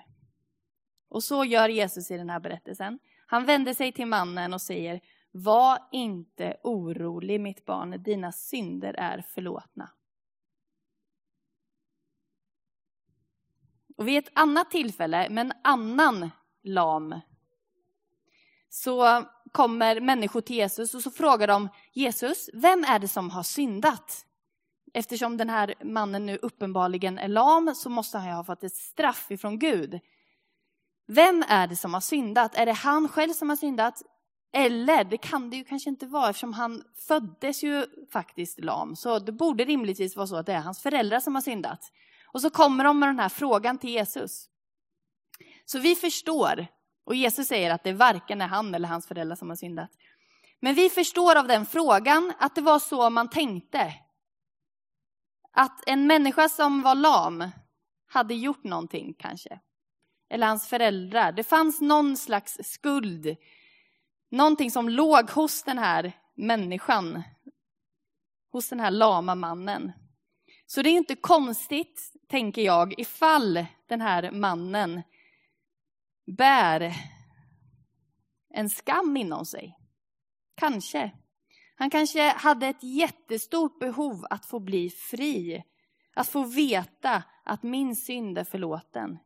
Och 1.08 1.24
så 1.24 1.44
gör 1.44 1.68
Jesus 1.68 2.10
i 2.10 2.16
den 2.16 2.30
här 2.30 2.40
berättelsen. 2.40 2.98
Han 3.26 3.46
vänder 3.46 3.74
sig 3.74 3.92
till 3.92 4.06
mannen 4.06 4.54
och 4.54 4.62
säger 4.62 5.00
var 5.32 5.78
inte 5.92 6.56
orolig 6.62 7.40
mitt 7.40 7.64
barn, 7.64 8.02
dina 8.02 8.32
synder 8.32 8.94
är 8.98 9.22
förlåtna. 9.22 9.90
Och 13.96 14.08
vid 14.08 14.18
ett 14.18 14.32
annat 14.34 14.70
tillfälle, 14.70 15.30
med 15.30 15.46
en 15.46 15.52
annan 15.64 16.30
lam, 16.62 17.20
så 18.68 19.24
kommer 19.52 20.00
människor 20.00 20.40
till 20.40 20.56
Jesus 20.56 20.94
och 20.94 21.02
så 21.02 21.10
frågar 21.10 21.46
de 21.46 21.68
Jesus, 21.92 22.50
vem 22.54 22.84
är 22.84 22.98
det 22.98 23.08
som 23.08 23.30
har 23.30 23.42
syndat? 23.42 24.26
Eftersom 24.94 25.36
den 25.36 25.50
här 25.50 25.74
mannen 25.84 26.26
nu 26.26 26.36
uppenbarligen 26.36 27.18
är 27.18 27.28
lam 27.28 27.74
så 27.74 27.90
måste 27.90 28.18
han 28.18 28.28
ju 28.28 28.34
ha 28.34 28.44
fått 28.44 28.64
ett 28.64 28.76
straff 28.76 29.30
ifrån 29.30 29.58
Gud. 29.58 30.00
Vem 31.06 31.44
är 31.48 31.66
det 31.66 31.76
som 31.76 31.94
har 31.94 32.00
syndat? 32.00 32.54
Är 32.54 32.66
det 32.66 32.72
han 32.72 33.08
själv 33.08 33.32
som 33.32 33.48
har 33.48 33.56
syndat? 33.56 34.02
Eller, 34.52 35.04
det 35.04 35.16
kan 35.16 35.50
det 35.50 35.56
ju 35.56 35.64
kanske 35.64 35.90
inte 35.90 36.06
vara 36.06 36.30
eftersom 36.30 36.52
han 36.52 36.84
föddes 37.08 37.62
ju 37.62 37.86
faktiskt 38.12 38.60
lam. 38.60 38.96
Så 38.96 39.18
det 39.18 39.32
borde 39.32 39.64
rimligtvis 39.64 40.16
vara 40.16 40.26
så 40.26 40.36
att 40.36 40.46
det 40.46 40.52
är 40.52 40.60
hans 40.60 40.82
föräldrar 40.82 41.20
som 41.20 41.34
har 41.34 41.42
syndat. 41.42 41.92
Och 42.26 42.40
så 42.40 42.50
kommer 42.50 42.84
de 42.84 42.98
med 42.98 43.08
den 43.08 43.18
här 43.18 43.28
frågan 43.28 43.78
till 43.78 43.90
Jesus. 43.90 44.48
Så 45.64 45.78
vi 45.78 45.94
förstår, 45.94 46.66
och 47.04 47.14
Jesus 47.14 47.48
säger 47.48 47.70
att 47.70 47.84
det 47.84 47.92
varken 47.92 48.40
är 48.40 48.46
han 48.46 48.74
eller 48.74 48.88
hans 48.88 49.06
föräldrar 49.06 49.36
som 49.36 49.48
har 49.48 49.56
syndat. 49.56 49.90
Men 50.60 50.74
vi 50.74 50.88
förstår 50.88 51.36
av 51.38 51.46
den 51.46 51.66
frågan 51.66 52.32
att 52.38 52.54
det 52.54 52.60
var 52.60 52.78
så 52.78 53.10
man 53.10 53.30
tänkte. 53.30 53.94
Att 55.52 55.88
en 55.88 56.06
människa 56.06 56.48
som 56.48 56.82
var 56.82 56.94
lam 56.94 57.50
hade 58.06 58.34
gjort 58.34 58.64
någonting 58.64 59.14
kanske. 59.18 59.60
Eller 60.30 60.46
hans 60.46 60.68
föräldrar. 60.68 61.32
Det 61.32 61.44
fanns 61.44 61.80
någon 61.80 62.16
slags 62.16 62.58
skuld. 62.62 63.36
Någonting 64.32 64.70
som 64.70 64.88
låg 64.88 65.30
hos 65.30 65.62
den 65.62 65.78
här 65.78 66.12
människan. 66.34 67.22
Hos 68.52 68.68
den 68.68 68.80
här 68.80 68.90
lama 68.90 69.34
mannen. 69.34 69.92
Så 70.66 70.82
det 70.82 70.88
är 70.88 70.96
inte 70.96 71.16
konstigt, 71.16 72.12
tänker 72.28 72.62
jag, 72.62 73.00
ifall 73.00 73.66
den 73.88 74.00
här 74.00 74.30
mannen 74.30 75.02
bär 76.36 76.94
en 78.54 78.70
skam 78.70 79.16
inom 79.16 79.46
sig. 79.46 79.78
Kanske. 80.54 81.10
Han 81.76 81.90
kanske 81.90 82.28
hade 82.28 82.66
ett 82.66 82.82
jättestort 82.82 83.78
behov 83.78 84.26
att 84.30 84.46
få 84.46 84.60
bli 84.60 84.90
fri. 84.90 85.64
Att 86.14 86.28
få 86.28 86.44
veta 86.44 87.22
att 87.44 87.62
min 87.62 87.96
synd 87.96 88.38
är 88.38 88.44
förlåten. 88.44 89.18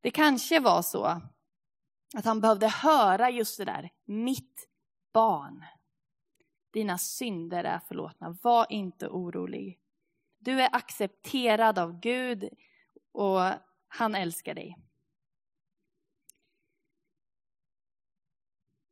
Det 0.00 0.10
kanske 0.10 0.60
var 0.60 0.82
så 0.82 1.20
att 2.14 2.24
han 2.24 2.40
behövde 2.40 2.68
höra 2.68 3.30
just 3.30 3.58
det 3.58 3.64
där, 3.64 3.90
mitt 4.04 4.68
barn. 5.12 5.64
Dina 6.72 6.98
synder 6.98 7.64
är 7.64 7.78
förlåtna, 7.78 8.38
var 8.42 8.66
inte 8.72 9.08
orolig. 9.08 9.80
Du 10.38 10.60
är 10.62 10.76
accepterad 10.76 11.78
av 11.78 12.00
Gud 12.00 12.48
och 13.12 13.40
han 13.88 14.14
älskar 14.14 14.54
dig. 14.54 14.76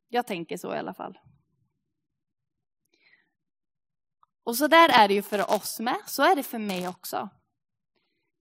Jag 0.07 0.27
tänker 0.27 0.57
så 0.57 0.75
i 0.75 0.77
alla 0.77 0.93
fall. 0.93 1.19
Och 4.43 4.55
så 4.55 4.67
där 4.67 4.89
är 4.89 5.07
det 5.07 5.13
ju 5.13 5.21
för 5.21 5.51
oss 5.55 5.79
med, 5.79 5.97
så 6.05 6.23
är 6.23 6.35
det 6.35 6.43
för 6.43 6.59
mig 6.59 6.87
också. 6.87 7.29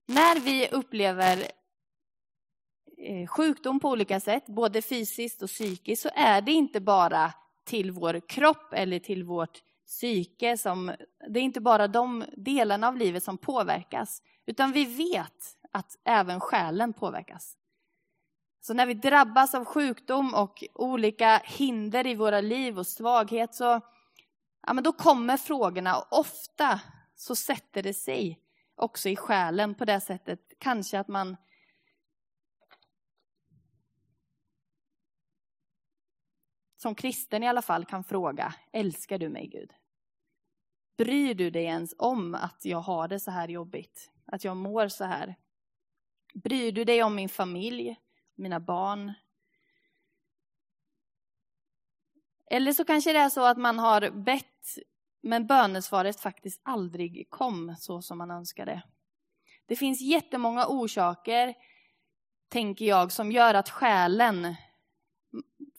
När 0.07 0.41
vi 0.41 0.69
upplever 0.69 1.51
Eh, 3.01 3.27
sjukdom 3.27 3.81
på 3.81 3.91
olika 3.91 4.21
sätt, 4.21 4.47
både 4.47 4.83
fysiskt 4.83 5.43
och 5.43 5.49
psykiskt, 5.49 6.03
så 6.03 6.11
är 6.15 6.41
det 6.41 6.53
inte 6.53 6.81
bara 6.81 7.33
till 7.65 7.91
vår 7.91 8.29
kropp 8.29 8.73
eller 8.73 8.99
till 8.99 9.25
vårt 9.25 9.63
psyke. 9.87 10.57
Som, 10.57 10.93
det 11.29 11.41
är 11.41 11.45
inte 11.45 11.61
bara 11.61 11.89
de 11.89 12.25
delarna 12.37 12.89
av 12.89 12.97
livet 12.97 13.23
som 13.23 13.39
påverkas, 13.39 14.23
utan 14.47 14.73
vi 14.73 14.85
vet 14.85 15.57
att 15.73 15.99
även 16.05 16.41
själen 16.41 16.93
påverkas. 16.93 17.57
Så 18.61 18.75
när 18.75 18.87
vi 18.87 18.95
drabbas 18.95 19.55
av 19.55 19.65
sjukdom 19.65 20.35
och 20.35 20.65
olika 20.75 21.43
hinder 21.45 22.07
i 22.07 22.15
våra 22.15 22.41
liv 22.41 22.79
och 22.79 22.87
svaghet 22.87 23.55
så 23.55 23.81
ja, 24.67 24.73
men 24.73 24.85
då 24.85 24.93
kommer 24.93 25.37
frågorna 25.37 25.97
och 25.97 26.19
ofta 26.19 26.81
så 27.17 27.37
sätter 27.37 27.83
det 27.83 27.95
sig 27.95 28.39
också 28.77 29.09
i 29.09 29.17
själen 29.17 29.75
på 29.75 29.85
det 29.85 30.01
sättet. 30.01 30.41
Kanske 30.59 30.99
att 30.99 31.09
man 31.09 31.37
som 36.79 36.95
kristen 36.95 37.43
i 37.43 37.49
alla 37.49 37.63
fall 37.63 37.85
kan 37.85 38.05
fråga, 38.05 38.55
älskar 38.73 39.19
du 39.19 39.29
mig 39.29 39.47
Gud? 39.47 39.73
Bryr 40.97 41.35
du 41.35 41.51
dig 41.51 41.65
ens 41.65 41.95
om 41.99 42.35
att 42.35 42.65
jag 42.65 42.79
har 42.79 43.09
det 43.09 43.21
så 43.21 43.31
här 43.31 43.49
jobbigt? 43.49 44.11
Att 44.27 44.45
jag 44.45 44.57
mår 44.57 44.89
så 44.89 45.05
här? 45.05 45.37
Bryr 46.35 46.73
du 46.73 46.85
dig 46.85 47.03
om 47.03 47.15
min 47.15 47.29
familj, 47.29 47.97
mina 48.35 48.61
barn? 48.61 49.13
Eller 52.51 52.73
så 52.73 52.85
kanske 52.85 53.13
det 53.13 53.19
är 53.19 53.29
så 53.29 53.45
att 53.45 53.59
man 53.59 53.79
har 53.79 54.11
bett, 54.11 54.79
men 55.21 55.47
bönesvaret 55.47 56.21
faktiskt 56.21 56.61
aldrig 56.65 57.27
kom 57.31 57.77
så 57.79 58.03
som 58.03 58.19
man 58.19 58.31
önskade. 58.31 58.83
Det 59.67 59.77
finns 59.77 60.01
jättemånga 60.01 60.67
orsaker, 60.67 61.55
tänker 62.49 62.85
jag, 62.85 63.13
som 63.13 63.33
gör 63.33 63.55
att 63.55 63.71
själen 63.71 64.55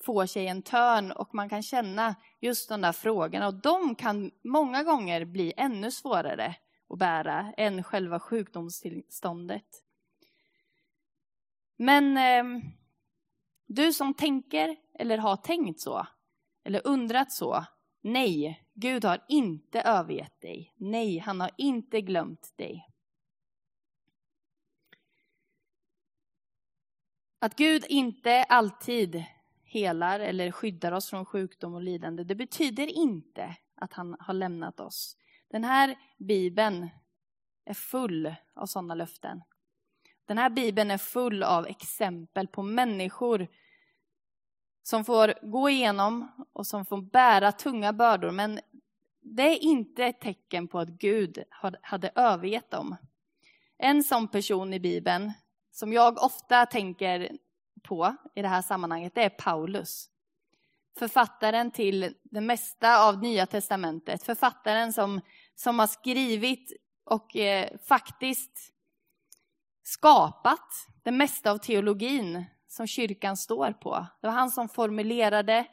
får 0.03 0.25
sig 0.25 0.47
en 0.47 0.61
törn 0.61 1.11
och 1.11 1.35
man 1.35 1.49
kan 1.49 1.63
känna 1.63 2.15
just 2.39 2.69
de 2.69 2.81
där 2.81 2.91
frågorna. 2.91 3.47
Och 3.47 3.53
de 3.53 3.95
kan 3.95 4.31
många 4.43 4.83
gånger 4.83 5.25
bli 5.25 5.53
ännu 5.57 5.91
svårare 5.91 6.55
att 6.89 6.99
bära 6.99 7.53
än 7.57 7.83
själva 7.83 8.19
sjukdomstillståndet. 8.19 9.83
Men 11.77 12.17
eh, 12.17 12.63
du 13.67 13.93
som 13.93 14.13
tänker 14.13 14.75
eller 14.93 15.17
har 15.17 15.35
tänkt 15.35 15.79
så, 15.79 16.07
eller 16.63 16.87
undrat 16.87 17.31
så, 17.31 17.65
nej, 18.01 18.63
Gud 18.73 19.05
har 19.05 19.25
inte 19.27 19.81
övergett 19.81 20.41
dig. 20.41 20.73
Nej, 20.77 21.17
han 21.17 21.41
har 21.41 21.51
inte 21.57 22.01
glömt 22.01 22.57
dig. 22.57 22.89
Att 27.39 27.55
Gud 27.55 27.85
inte 27.89 28.43
alltid 28.43 29.23
helar 29.69 30.19
eller 30.19 30.51
skyddar 30.51 30.91
oss 30.91 31.09
från 31.09 31.25
sjukdom 31.25 31.73
och 31.73 31.81
lidande, 31.81 32.23
det 32.23 32.35
betyder 32.35 32.87
inte 32.87 33.55
att 33.75 33.93
han 33.93 34.15
har 34.19 34.33
lämnat 34.33 34.79
oss. 34.79 35.17
Den 35.47 35.63
här 35.63 35.95
bibeln 36.17 36.89
är 37.65 37.73
full 37.73 38.35
av 38.55 38.65
sådana 38.65 38.95
löften. 38.95 39.41
Den 40.25 40.37
här 40.37 40.49
bibeln 40.49 40.91
är 40.91 40.97
full 40.97 41.43
av 41.43 41.67
exempel 41.67 42.47
på 42.47 42.63
människor 42.63 43.47
som 44.83 45.05
får 45.05 45.33
gå 45.41 45.69
igenom 45.69 46.45
och 46.53 46.67
som 46.67 46.85
får 46.85 47.01
bära 47.01 47.51
tunga 47.51 47.93
bördor. 47.93 48.31
Men 48.31 48.59
det 49.21 49.43
är 49.43 49.63
inte 49.63 50.05
ett 50.05 50.21
tecken 50.21 50.67
på 50.67 50.79
att 50.79 50.89
Gud 50.89 51.43
hade 51.81 52.11
övergett 52.15 52.71
dem. 52.71 52.95
En 53.77 54.03
sån 54.03 54.27
person 54.27 54.73
i 54.73 54.79
Bibeln, 54.79 55.33
som 55.71 55.93
jag 55.93 56.23
ofta 56.23 56.65
tänker 56.65 57.31
på 57.79 58.15
i 58.35 58.41
det 58.41 58.47
här 58.47 58.61
sammanhanget, 58.61 59.15
det 59.15 59.23
är 59.23 59.29
Paulus. 59.29 60.09
Författaren 60.99 61.71
till 61.71 62.15
det 62.23 62.41
mesta 62.41 63.07
av 63.07 63.21
Nya 63.21 63.45
Testamentet. 63.45 64.23
Författaren 64.23 64.93
som, 64.93 65.21
som 65.55 65.79
har 65.79 65.87
skrivit 65.87 66.73
och 67.03 67.35
eh, 67.35 67.77
faktiskt 67.87 68.73
skapat 69.83 70.87
det 71.03 71.11
mesta 71.11 71.51
av 71.51 71.57
teologin 71.57 72.45
som 72.67 72.87
kyrkan 72.87 73.37
står 73.37 73.71
på. 73.71 74.07
Det 74.21 74.27
var 74.27 74.33
han 74.33 74.51
som 74.51 74.69
formulerade 74.69 75.67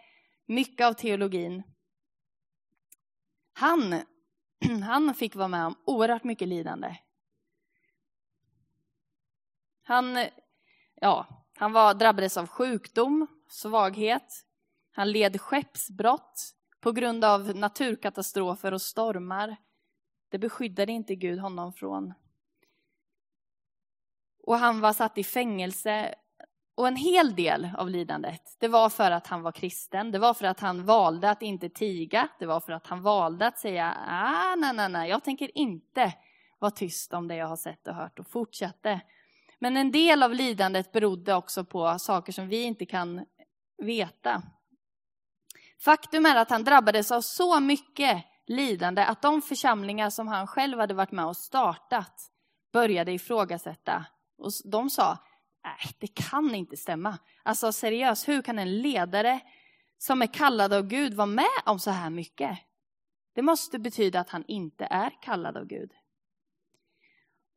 mycket 0.46 0.86
av 0.86 0.92
teologin. 0.92 1.62
Han 3.52 4.02
han 4.82 5.14
fick 5.14 5.34
vara 5.34 5.48
med 5.48 5.66
om 5.66 5.74
oerhört 5.84 6.24
mycket 6.24 6.48
lidande. 6.48 6.96
Han, 9.82 10.18
ja, 10.94 11.45
han 11.56 11.72
var, 11.72 11.94
drabbades 11.94 12.36
av 12.36 12.46
sjukdom, 12.46 13.26
svaghet. 13.48 14.44
Han 14.92 15.12
led 15.12 15.40
skeppsbrott 15.40 16.50
på 16.80 16.92
grund 16.92 17.24
av 17.24 17.56
naturkatastrofer 17.56 18.74
och 18.74 18.82
stormar. 18.82 19.56
Det 20.28 20.38
beskyddade 20.38 20.92
inte 20.92 21.14
Gud 21.14 21.38
honom 21.38 21.72
från. 21.72 22.14
Och 24.42 24.58
han 24.58 24.80
var 24.80 24.92
satt 24.92 25.18
i 25.18 25.24
fängelse. 25.24 26.14
Och 26.74 26.88
en 26.88 26.96
hel 26.96 27.34
del 27.34 27.70
av 27.76 27.90
lidandet, 27.90 28.56
det 28.58 28.68
var 28.68 28.88
för 28.88 29.10
att 29.10 29.26
han 29.26 29.42
var 29.42 29.52
kristen. 29.52 30.10
Det 30.12 30.18
var 30.18 30.34
för 30.34 30.46
att 30.46 30.60
han 30.60 30.84
valde 30.84 31.30
att 31.30 31.42
inte 31.42 31.68
tiga. 31.68 32.28
Det 32.38 32.46
var 32.46 32.60
för 32.60 32.72
att 32.72 32.86
han 32.86 33.02
valde 33.02 33.46
att 33.46 33.58
säga, 33.58 33.96
ah, 34.08 34.54
nej, 34.54 34.72
nej, 34.74 34.88
nej, 34.88 35.10
jag 35.10 35.24
tänker 35.24 35.58
inte 35.58 36.14
vara 36.58 36.70
tyst 36.70 37.14
om 37.14 37.28
det 37.28 37.36
jag 37.36 37.46
har 37.46 37.56
sett 37.56 37.88
och 37.88 37.94
hört 37.94 38.18
och 38.18 38.30
fortsatte. 38.30 39.00
Men 39.58 39.76
en 39.76 39.92
del 39.92 40.22
av 40.22 40.34
lidandet 40.34 40.92
berodde 40.92 41.34
också 41.34 41.64
på 41.64 41.98
saker 41.98 42.32
som 42.32 42.48
vi 42.48 42.62
inte 42.62 42.86
kan 42.86 43.26
veta. 43.82 44.42
Faktum 45.78 46.26
är 46.26 46.36
att 46.36 46.50
han 46.50 46.64
drabbades 46.64 47.12
av 47.12 47.20
så 47.20 47.60
mycket 47.60 48.24
lidande 48.46 49.02
att 49.02 49.22
de 49.22 49.42
församlingar 49.42 50.10
som 50.10 50.28
han 50.28 50.46
själv 50.46 50.78
hade 50.78 50.94
varit 50.94 51.12
med 51.12 51.26
och 51.26 51.36
startat 51.36 52.30
började 52.72 53.12
ifrågasätta. 53.12 54.06
Och 54.38 54.50
de 54.64 54.90
sa, 54.90 55.18
nej 55.64 55.96
det 55.98 56.06
kan 56.06 56.54
inte 56.54 56.76
stämma. 56.76 57.18
Alltså 57.42 57.72
seriöst, 57.72 58.28
hur 58.28 58.42
kan 58.42 58.58
en 58.58 58.82
ledare 58.82 59.40
som 59.98 60.22
är 60.22 60.26
kallad 60.26 60.72
av 60.72 60.82
Gud 60.86 61.14
vara 61.14 61.26
med 61.26 61.62
om 61.64 61.78
så 61.78 61.90
här 61.90 62.10
mycket? 62.10 62.58
Det 63.34 63.42
måste 63.42 63.78
betyda 63.78 64.20
att 64.20 64.30
han 64.30 64.44
inte 64.48 64.84
är 64.84 65.22
kallad 65.22 65.56
av 65.56 65.64
Gud. 65.64 65.90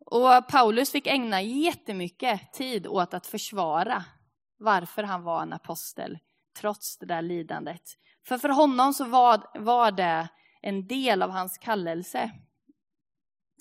Och 0.05 0.47
Paulus 0.47 0.91
fick 0.91 1.07
ägna 1.07 1.41
jättemycket 1.41 2.53
tid 2.53 2.87
åt 2.87 3.13
att 3.13 3.27
försvara 3.27 4.05
varför 4.57 5.03
han 5.03 5.23
var 5.23 5.41
en 5.41 5.53
apostel, 5.53 6.19
trots 6.59 6.97
det 6.97 7.05
där 7.05 7.21
lidandet. 7.21 7.81
För 8.25 8.37
för 8.37 8.49
honom 8.49 8.93
så 8.93 9.05
var, 9.05 9.59
var 9.59 9.91
det 9.91 10.27
en 10.61 10.87
del 10.87 11.21
av 11.21 11.29
hans 11.29 11.57
kallelse. 11.57 12.31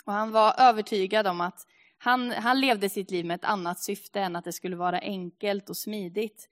Och 0.04 0.12
han 0.12 0.30
var 0.30 0.54
övertygad 0.58 1.26
om 1.26 1.40
att 1.40 1.66
han, 1.98 2.30
han 2.30 2.60
levde 2.60 2.88
sitt 2.88 3.10
liv 3.10 3.26
med 3.26 3.34
ett 3.34 3.44
annat 3.44 3.80
syfte 3.80 4.20
än 4.20 4.36
att 4.36 4.44
det 4.44 4.52
skulle 4.52 4.76
vara 4.76 4.98
enkelt 4.98 5.70
och 5.70 5.76
smidigt. 5.76 6.48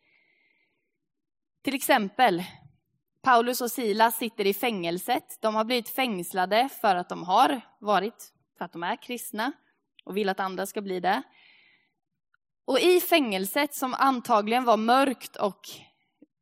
Till 1.63 1.75
exempel, 1.75 2.45
Paulus 3.23 3.61
och 3.61 3.71
Silas 3.71 4.17
sitter 4.17 4.47
i 4.47 4.55
fängelset. 4.55 5.39
De 5.41 5.55
har 5.55 5.65
blivit 5.65 5.89
fängslade 5.89 6.69
för 6.81 6.97
att 6.97 7.09
de 7.09 7.23
har 7.23 7.61
varit, 7.79 8.33
för 8.59 8.65
att 8.65 8.73
de 8.73 8.83
är 8.83 9.03
kristna 9.03 9.53
och 10.07 10.17
vill 10.17 10.29
att 10.29 10.41
andra 10.41 10.67
ska 10.67 10.83
bli 10.83 11.01
det. 11.01 11.23
Och 12.67 12.81
i 12.81 13.01
fängelset, 13.01 13.75
som 13.75 13.95
antagligen 13.95 14.65
var 14.65 14.77
mörkt 14.77 15.37
och 15.37 15.61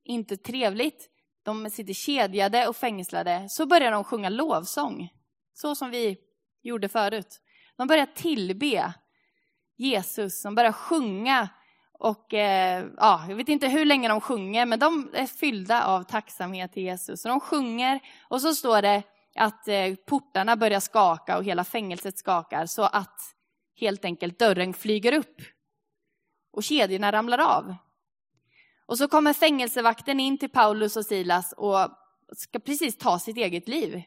inte 0.04 0.36
trevligt, 0.36 1.10
de 1.42 1.70
sitter 1.70 1.92
kedjade 1.92 2.68
och 2.68 2.76
fängslade, 2.76 3.46
så 3.48 3.66
börjar 3.66 3.92
de 3.92 4.04
sjunga 4.04 4.28
lovsång. 4.28 5.08
Så 5.54 5.74
som 5.74 5.90
vi 5.90 6.18
gjorde 6.62 6.88
förut. 6.88 7.40
De 7.76 7.86
börjar 7.86 8.06
tillbe 8.06 8.92
Jesus, 9.76 10.42
de 10.42 10.54
börjar 10.54 10.72
sjunga 10.72 11.48
och 11.98 12.34
eh, 12.34 12.86
ja, 12.96 13.24
jag 13.28 13.36
vet 13.36 13.48
inte 13.48 13.68
hur 13.68 13.84
länge 13.84 14.08
de 14.08 14.20
sjunger, 14.20 14.66
men 14.66 14.78
de 14.78 15.10
är 15.14 15.26
fyllda 15.26 15.84
av 15.84 16.02
tacksamhet 16.02 16.72
till 16.72 16.82
Jesus. 16.82 17.22
Så 17.22 17.28
de 17.28 17.40
sjunger 17.40 18.00
och 18.28 18.40
så 18.40 18.54
står 18.54 18.82
det 18.82 19.02
att 19.36 19.68
eh, 19.68 19.94
portarna 20.06 20.56
börjar 20.56 20.80
skaka 20.80 21.36
och 21.38 21.44
hela 21.44 21.64
fängelset 21.64 22.18
skakar 22.18 22.66
så 22.66 22.82
att 22.82 23.33
helt 23.76 24.04
enkelt 24.04 24.38
dörren 24.38 24.74
flyger 24.74 25.12
upp 25.12 25.42
och 26.52 26.62
kedjorna 26.62 27.12
ramlar 27.12 27.38
av. 27.38 27.74
Och 28.86 28.98
så 28.98 29.08
kommer 29.08 29.32
fängelsevakten 29.32 30.20
in 30.20 30.38
till 30.38 30.50
Paulus 30.50 30.96
och 30.96 31.06
Silas 31.06 31.54
och 31.56 31.88
ska 32.32 32.58
precis 32.58 32.98
ta 32.98 33.18
sitt 33.18 33.36
eget 33.36 33.68
liv. 33.68 34.02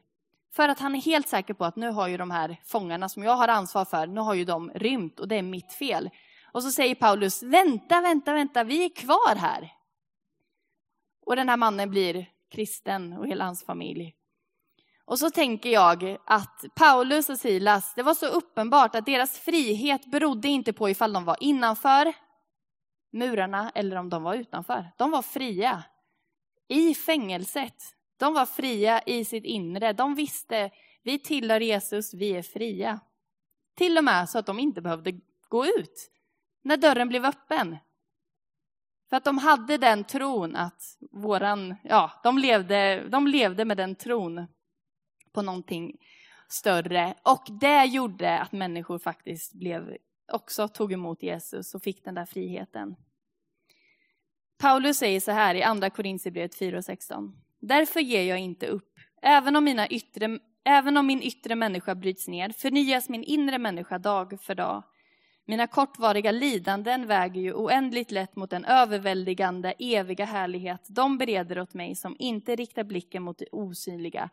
För 0.55 0.69
att 0.69 0.79
han 0.79 0.95
är 0.95 1.01
helt 1.01 1.27
säker 1.27 1.53
på 1.53 1.65
att 1.65 1.75
nu 1.75 1.89
har 1.89 2.07
ju 2.07 2.17
de 2.17 2.31
här 2.31 2.61
fångarna 2.65 3.09
som 3.09 3.23
jag 3.23 3.35
har 3.35 3.47
ansvar 3.47 3.85
för, 3.85 4.07
nu 4.07 4.21
har 4.21 4.33
ju 4.33 4.45
de 4.45 4.71
rymt 4.75 5.19
och 5.19 5.27
det 5.27 5.35
är 5.35 5.41
mitt 5.41 5.73
fel. 5.73 6.09
Och 6.51 6.63
så 6.63 6.71
säger 6.71 6.95
Paulus, 6.95 7.43
vänta, 7.43 8.01
vänta, 8.01 8.33
vänta, 8.33 8.63
vi 8.63 8.85
är 8.85 8.95
kvar 8.95 9.35
här. 9.35 9.73
Och 11.25 11.35
den 11.35 11.49
här 11.49 11.57
mannen 11.57 11.89
blir 11.89 12.25
kristen 12.51 13.13
och 13.13 13.27
hela 13.27 13.45
hans 13.45 13.65
familj. 13.65 14.16
Och 15.07 15.19
så 15.19 15.29
tänker 15.29 15.69
jag 15.69 16.17
att 16.25 16.65
Paulus 16.75 17.29
och 17.29 17.39
Silas, 17.39 17.93
det 17.95 18.03
var 18.03 18.13
så 18.13 18.25
uppenbart 18.25 18.95
att 18.95 19.05
deras 19.05 19.39
frihet 19.39 20.05
berodde 20.05 20.47
inte 20.47 20.73
på 20.73 20.89
ifall 20.89 21.13
de 21.13 21.25
var 21.25 21.37
innanför 21.39 22.13
murarna 23.11 23.71
eller 23.75 23.95
om 23.95 24.09
de 24.09 24.23
var 24.23 24.35
utanför. 24.35 24.91
De 24.97 25.11
var 25.11 25.21
fria 25.21 25.83
i 26.67 26.93
fängelset. 26.93 27.75
De 28.17 28.33
var 28.33 28.45
fria 28.45 29.01
i 29.01 29.25
sitt 29.25 29.45
inre. 29.45 29.93
De 29.93 30.15
visste, 30.15 30.71
vi 31.03 31.19
tillhör 31.19 31.59
Jesus, 31.59 32.13
vi 32.13 32.31
är 32.31 32.43
fria. 32.43 32.99
Till 33.75 33.97
och 33.97 34.03
med 34.03 34.29
så 34.29 34.39
att 34.39 34.45
de 34.45 34.59
inte 34.59 34.81
behövde 34.81 35.19
gå 35.49 35.65
ut 35.65 36.11
när 36.63 36.77
dörren 36.77 37.09
blev 37.09 37.25
öppen. 37.25 37.77
För 39.09 39.17
att 39.17 39.25
de 39.25 39.37
hade 39.37 39.77
den 39.77 40.03
tron 40.03 40.55
att 40.55 40.97
våran, 41.11 41.75
ja, 41.83 42.11
de 42.23 42.37
levde, 42.37 43.09
de 43.09 43.27
levde 43.27 43.65
med 43.65 43.77
den 43.77 43.95
tron 43.95 44.47
på 45.33 45.41
någonting 45.41 45.97
större. 46.47 47.13
Och 47.23 47.43
det 47.59 47.85
gjorde 47.85 48.39
att 48.39 48.51
människor 48.51 48.99
faktiskt 48.99 49.53
blev, 49.53 49.97
också 50.31 50.67
tog 50.67 50.93
emot 50.93 51.23
Jesus 51.23 51.75
och 51.75 51.83
fick 51.83 52.03
den 52.05 52.15
där 52.15 52.25
friheten. 52.25 52.95
Paulus 54.57 54.97
säger 54.97 55.19
så 55.19 55.31
här 55.31 55.55
i 55.55 55.63
andra 55.63 55.89
Korintierbrevet 55.89 56.55
4 56.55 56.77
och 56.77 56.85
16. 56.85 57.41
Därför 57.59 57.99
ger 57.99 58.23
jag 58.23 58.39
inte 58.39 58.67
upp. 58.67 58.93
Även 59.21 59.55
om, 59.55 59.63
mina 59.63 59.87
yttre, 59.87 60.39
även 60.65 60.97
om 60.97 61.07
min 61.07 61.21
yttre 61.21 61.55
människa 61.55 61.95
bryts 61.95 62.27
ner 62.27 62.49
förnyas 62.49 63.09
min 63.09 63.23
inre 63.23 63.57
människa 63.57 63.99
dag 63.99 64.41
för 64.41 64.55
dag. 64.55 64.83
Mina 65.45 65.67
kortvariga 65.67 66.31
lidanden 66.31 67.07
väger 67.07 67.41
ju 67.41 67.53
oändligt 67.53 68.11
lätt 68.11 68.35
mot 68.35 68.49
den 68.49 68.65
överväldigande, 68.65 69.73
eviga 69.79 70.25
härlighet 70.25 70.87
de 70.89 71.17
bereder 71.17 71.59
åt 71.59 71.73
mig 71.73 71.95
som 71.95 72.15
inte 72.19 72.55
riktar 72.55 72.83
blicken 72.83 73.23
mot 73.23 73.37
det 73.37 73.47
osynliga, 73.51 74.29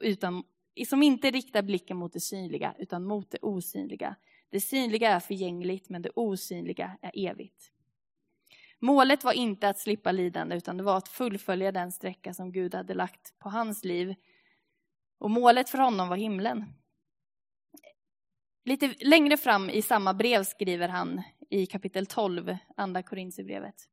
utan, 0.00 0.44
som 0.86 1.02
inte 1.02 1.30
riktar 1.30 1.62
blicken 1.62 1.96
mot 1.96 2.12
det 2.12 2.20
synliga, 2.20 2.74
utan 2.78 3.04
mot 3.04 3.30
det 3.30 3.38
osynliga. 3.42 4.16
Det 4.50 4.60
synliga 4.60 5.10
är 5.10 5.20
förgängligt, 5.20 5.88
men 5.88 6.02
det 6.02 6.10
osynliga 6.14 6.98
är 7.02 7.30
evigt. 7.30 7.72
Målet 8.78 9.24
var 9.24 9.32
inte 9.32 9.68
att 9.68 9.78
slippa 9.78 10.12
lidande, 10.12 10.56
utan 10.56 10.76
det 10.76 10.82
var 10.82 10.96
att 10.96 11.08
fullfölja 11.08 11.72
den 11.72 11.92
sträcka 11.92 12.34
som 12.34 12.52
Gud 12.52 12.74
hade 12.74 12.94
lagt 12.94 13.38
på 13.38 13.48
hans 13.48 13.84
liv. 13.84 14.14
Och 15.18 15.30
målet 15.30 15.70
för 15.70 15.78
honom 15.78 16.08
var 16.08 16.16
himlen. 16.16 16.64
Lite 18.64 18.94
längre 19.00 19.36
fram 19.36 19.70
i 19.70 19.82
samma 19.82 20.14
brev 20.14 20.44
skriver 20.44 20.88
han 20.88 21.22
i 21.50 21.66
kapitel 21.66 22.06
12, 22.06 22.56
andra 22.76 23.02
Korintierbrevet, 23.02 23.88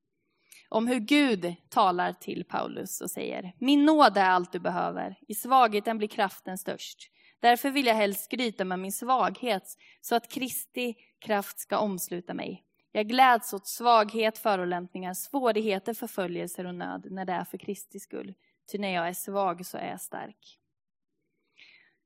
om 0.69 0.88
hur 0.88 0.99
Gud 0.99 1.55
talar 1.69 2.13
till 2.13 2.43
Paulus 2.49 3.01
och 3.01 3.12
säger, 3.12 3.53
min 3.59 3.85
nåd 3.85 4.17
är 4.17 4.29
allt 4.29 4.51
du 4.51 4.59
behöver, 4.59 5.15
i 5.27 5.35
svagheten 5.35 5.97
blir 5.97 6.07
kraften 6.07 6.57
störst. 6.57 7.12
Därför 7.39 7.69
vill 7.69 7.85
jag 7.85 7.95
helst 7.95 8.23
skryta 8.23 8.65
med 8.65 8.79
min 8.79 8.91
svaghet, 8.91 9.77
så 10.01 10.15
att 10.15 10.31
Kristi 10.31 10.95
kraft 11.19 11.59
ska 11.59 11.77
omsluta 11.77 12.33
mig. 12.33 12.63
Jag 12.91 13.07
gläds 13.07 13.53
åt 13.53 13.67
svaghet, 13.67 14.38
förolämpningar, 14.38 15.13
svårigheter, 15.13 15.93
förföljelser 15.93 16.65
och 16.65 16.75
nöd 16.75 17.07
när 17.12 17.25
det 17.25 17.33
är 17.33 17.43
för 17.43 17.57
Kristi 17.57 17.99
skull. 17.99 18.33
Ty 18.71 18.77
när 18.77 18.93
jag 18.93 19.07
är 19.07 19.13
svag 19.13 19.65
så 19.65 19.77
är 19.77 19.89
jag 19.89 20.01
stark. 20.01 20.59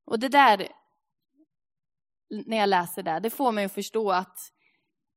Och 0.06 0.20
det 0.20 0.30
där, 0.30 0.68
när 2.46 2.58
jag 2.58 2.70
läser 2.70 3.04
det, 3.04 3.20
det 3.20 3.30
får 3.30 3.52
mig 3.52 3.66
att 3.66 3.74
förstå 3.74 4.12
att 4.12 4.40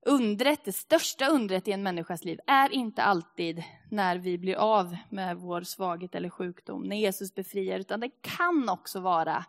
undret, 0.06 0.64
det 0.64 0.72
största 0.72 1.28
undret 1.28 1.68
i 1.68 1.72
en 1.72 1.82
människas 1.82 2.24
liv 2.24 2.40
är 2.46 2.72
inte 2.72 3.02
alltid 3.02 3.62
när 3.90 4.16
vi 4.16 4.38
blir 4.38 4.54
av 4.54 4.96
med 5.10 5.36
vår 5.36 5.62
svaghet 5.62 6.14
eller 6.14 6.30
sjukdom, 6.30 6.82
när 6.82 6.96
Jesus 6.96 7.34
befriar, 7.34 7.78
utan 7.78 8.00
det 8.00 8.10
kan 8.20 8.68
också 8.68 9.00
vara 9.00 9.44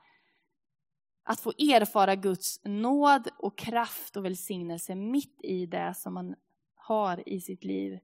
att 1.23 1.39
få 1.39 1.49
erfara 1.49 2.15
Guds 2.15 2.61
nåd 2.63 3.27
och 3.37 3.57
kraft 3.57 4.17
och 4.17 4.25
välsignelse 4.25 4.95
mitt 4.95 5.39
i 5.43 5.65
det 5.65 5.93
som 5.93 6.13
man 6.13 6.35
har 6.75 7.29
i 7.29 7.41
sitt 7.41 7.63
liv. 7.63 7.99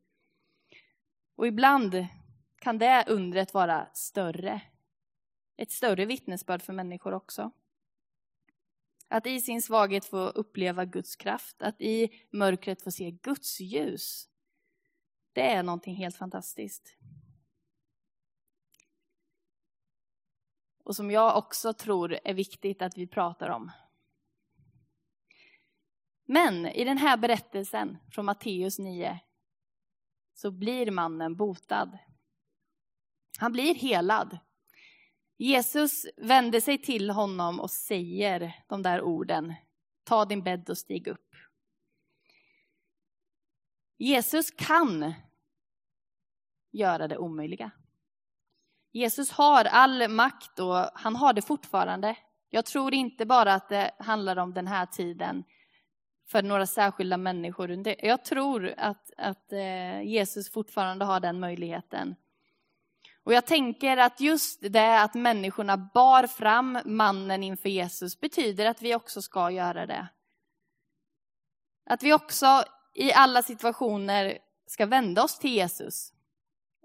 Och 1.35 1.47
ibland 1.47 2.07
kan 2.59 2.77
det 2.77 3.05
undret 3.07 3.53
vara 3.53 3.87
större. 3.93 4.61
Ett 5.57 5.71
större 5.71 6.05
vittnesbörd 6.05 6.61
för 6.61 6.73
människor 6.73 7.13
också. 7.13 7.51
Att 9.13 9.25
i 9.27 9.41
sin 9.41 9.61
svaghet 9.61 10.05
få 10.05 10.17
uppleva 10.17 10.85
Guds 10.85 11.15
kraft, 11.15 11.61
att 11.61 11.81
i 11.81 12.09
mörkret 12.29 12.81
få 12.81 12.91
se 12.91 13.11
Guds 13.11 13.59
ljus. 13.59 14.29
Det 15.33 15.41
är 15.41 15.63
någonting 15.63 15.95
helt 15.95 16.17
fantastiskt. 16.17 16.97
och 20.83 20.95
som 20.95 21.11
jag 21.11 21.37
också 21.37 21.73
tror 21.73 22.19
är 22.23 22.33
viktigt 22.33 22.81
att 22.81 22.97
vi 22.97 23.07
pratar 23.07 23.49
om. 23.49 23.71
Men 26.25 26.65
i 26.65 26.83
den 26.83 26.97
här 26.97 27.17
berättelsen 27.17 27.97
från 28.11 28.25
Matteus 28.25 28.79
9 28.79 29.19
så 30.33 30.51
blir 30.51 30.91
mannen 30.91 31.35
botad. 31.35 31.97
Han 33.39 33.51
blir 33.51 33.75
helad. 33.75 34.37
Jesus 35.37 36.05
vänder 36.17 36.59
sig 36.59 36.77
till 36.77 37.09
honom 37.09 37.59
och 37.59 37.71
säger 37.71 38.63
de 38.67 38.81
där 38.81 39.01
orden. 39.01 39.53
Ta 40.03 40.25
din 40.25 40.43
bädd 40.43 40.69
och 40.69 40.77
stig 40.77 41.07
upp. 41.07 41.35
Jesus 43.97 44.51
kan 44.51 45.13
göra 46.71 47.07
det 47.07 47.17
omöjliga. 47.17 47.71
Jesus 48.91 49.31
har 49.31 49.65
all 49.65 50.07
makt 50.07 50.59
och 50.59 50.75
han 50.93 51.15
har 51.15 51.33
det 51.33 51.41
fortfarande. 51.41 52.15
Jag 52.49 52.65
tror 52.65 52.93
inte 52.93 53.25
bara 53.25 53.53
att 53.53 53.69
det 53.69 53.91
handlar 53.99 54.37
om 54.37 54.53
den 54.53 54.67
här 54.67 54.85
tiden 54.85 55.43
för 56.27 56.43
några 56.43 56.65
särskilda 56.65 57.17
människor. 57.17 57.87
Jag 58.05 58.25
tror 58.25 58.73
att, 58.77 59.11
att 59.17 59.53
eh, 59.53 60.01
Jesus 60.01 60.51
fortfarande 60.51 61.05
har 61.05 61.19
den 61.19 61.39
möjligheten. 61.39 62.15
Och 63.23 63.33
jag 63.33 63.45
tänker 63.45 63.97
att 63.97 64.19
just 64.19 64.61
det 64.61 65.01
att 65.01 65.13
människorna 65.13 65.77
bar 65.77 66.27
fram 66.27 66.79
mannen 66.85 67.43
inför 67.43 67.69
Jesus 67.69 68.19
betyder 68.19 68.65
att 68.65 68.81
vi 68.81 68.95
också 68.95 69.21
ska 69.21 69.51
göra 69.51 69.85
det. 69.85 70.07
Att 71.85 72.03
vi 72.03 72.13
också 72.13 72.63
i 72.93 73.13
alla 73.13 73.43
situationer 73.43 74.37
ska 74.67 74.85
vända 74.85 75.23
oss 75.23 75.39
till 75.39 75.53
Jesus. 75.53 76.13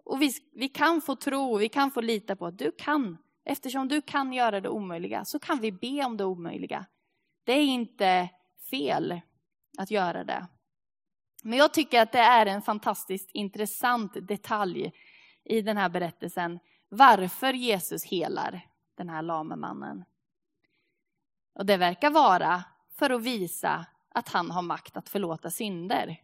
Och 0.04 0.22
vi, 0.22 0.32
vi 0.54 0.68
kan 0.68 1.00
få 1.00 1.16
tro, 1.16 1.56
vi 1.56 1.68
kan 1.68 1.90
få 1.90 2.00
lita 2.00 2.36
på 2.36 2.46
att 2.46 2.58
du 2.58 2.72
kan. 2.78 3.18
Eftersom 3.44 3.88
du 3.88 4.02
kan 4.02 4.32
göra 4.32 4.60
det 4.60 4.68
omöjliga 4.68 5.24
så 5.24 5.38
kan 5.38 5.60
vi 5.60 5.72
be 5.72 6.04
om 6.04 6.16
det 6.16 6.24
omöjliga. 6.24 6.86
Det 7.44 7.52
är 7.52 7.64
inte 7.64 8.28
fel 8.70 9.20
att 9.78 9.90
göra 9.90 10.24
det. 10.24 10.46
Men 11.42 11.58
jag 11.58 11.74
tycker 11.74 12.02
att 12.02 12.12
det 12.12 12.18
är 12.18 12.46
en 12.46 12.62
fantastiskt 12.62 13.30
intressant 13.32 14.28
detalj 14.28 14.92
i 15.48 15.62
den 15.62 15.76
här 15.76 15.88
berättelsen 15.88 16.58
varför 16.88 17.52
Jesus 17.52 18.04
helar 18.04 18.60
den 18.94 19.08
här 19.08 19.22
lame 19.22 19.56
mannen. 19.56 20.04
Och 21.54 21.66
det 21.66 21.76
verkar 21.76 22.10
vara 22.10 22.64
för 22.98 23.10
att 23.10 23.22
visa 23.22 23.86
att 24.08 24.28
han 24.28 24.50
har 24.50 24.62
makt 24.62 24.96
att 24.96 25.08
förlåta 25.08 25.50
synder. 25.50 26.22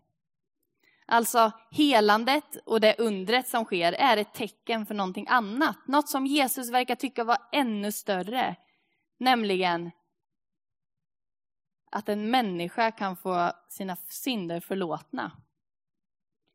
Alltså 1.06 1.52
helandet 1.70 2.56
och 2.66 2.80
det 2.80 2.94
undret 2.98 3.48
som 3.48 3.64
sker 3.64 3.92
är 3.92 4.16
ett 4.16 4.34
tecken 4.34 4.86
för 4.86 4.94
någonting 4.94 5.26
annat. 5.28 5.76
Något 5.86 6.08
som 6.08 6.26
Jesus 6.26 6.70
verkar 6.70 6.94
tycka 6.94 7.24
var 7.24 7.38
ännu 7.52 7.92
större. 7.92 8.56
Nämligen 9.18 9.90
att 11.90 12.08
en 12.08 12.30
människa 12.30 12.90
kan 12.90 13.16
få 13.16 13.52
sina 13.68 13.96
synder 13.96 14.60
förlåtna. 14.60 15.32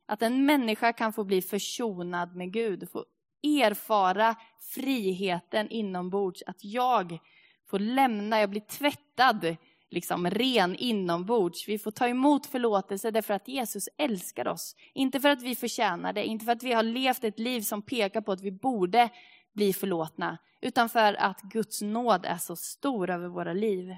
Att 0.09 0.21
en 0.21 0.45
människa 0.45 0.93
kan 0.93 1.13
få 1.13 1.23
bli 1.23 1.41
försonad 1.41 2.35
med 2.35 2.53
Gud, 2.53 2.89
få 2.91 3.05
erfara 3.43 4.35
friheten 4.59 5.69
inombords, 5.69 6.43
att 6.45 6.63
jag 6.63 7.19
får 7.67 7.79
lämna, 7.79 8.39
jag 8.39 8.49
blir 8.49 8.61
tvättad, 8.61 9.55
liksom 9.89 10.29
ren 10.29 10.75
inombords. 10.75 11.67
Vi 11.67 11.79
får 11.79 11.91
ta 11.91 12.07
emot 12.07 12.45
förlåtelse 12.45 13.11
därför 13.11 13.33
att 13.33 13.47
Jesus 13.47 13.89
älskar 13.97 14.47
oss. 14.47 14.75
Inte 14.93 15.19
för 15.19 15.29
att 15.29 15.41
vi 15.41 15.55
förtjänar 15.55 16.13
det, 16.13 16.25
inte 16.25 16.45
för 16.45 16.51
att 16.51 16.63
vi 16.63 16.73
har 16.73 16.83
levt 16.83 17.23
ett 17.23 17.39
liv 17.39 17.61
som 17.61 17.81
pekar 17.81 18.21
på 18.21 18.31
att 18.31 18.41
vi 18.41 18.51
borde 18.51 19.09
bli 19.53 19.73
förlåtna, 19.73 20.37
utan 20.61 20.89
för 20.89 21.13
att 21.13 21.41
Guds 21.41 21.81
nåd 21.81 22.25
är 22.25 22.37
så 22.37 22.55
stor 22.55 23.09
över 23.09 23.27
våra 23.27 23.53
liv. 23.53 23.95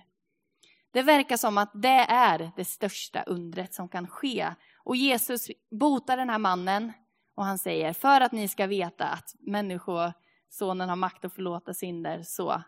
Det 0.91 1.01
verkar 1.01 1.37
som 1.37 1.57
att 1.57 1.71
det 1.73 2.05
är 2.09 2.51
det 2.55 2.65
största 2.65 3.23
undret 3.23 3.73
som 3.73 3.89
kan 3.89 4.07
ske. 4.07 4.47
Och 4.83 4.95
Jesus 4.95 5.47
botar 5.71 6.17
den 6.17 6.29
här 6.29 6.37
mannen 6.37 6.91
och 7.35 7.45
han 7.45 7.57
säger, 7.57 7.93
för 7.93 8.21
att 8.21 8.31
ni 8.31 8.47
ska 8.47 8.67
veta 8.67 9.07
att 9.07 9.35
människosonen 9.39 10.89
har 10.89 10.95
makt 10.95 11.25
att 11.25 11.33
förlåta 11.33 11.73
synder, 11.73 12.23
så 12.23 12.61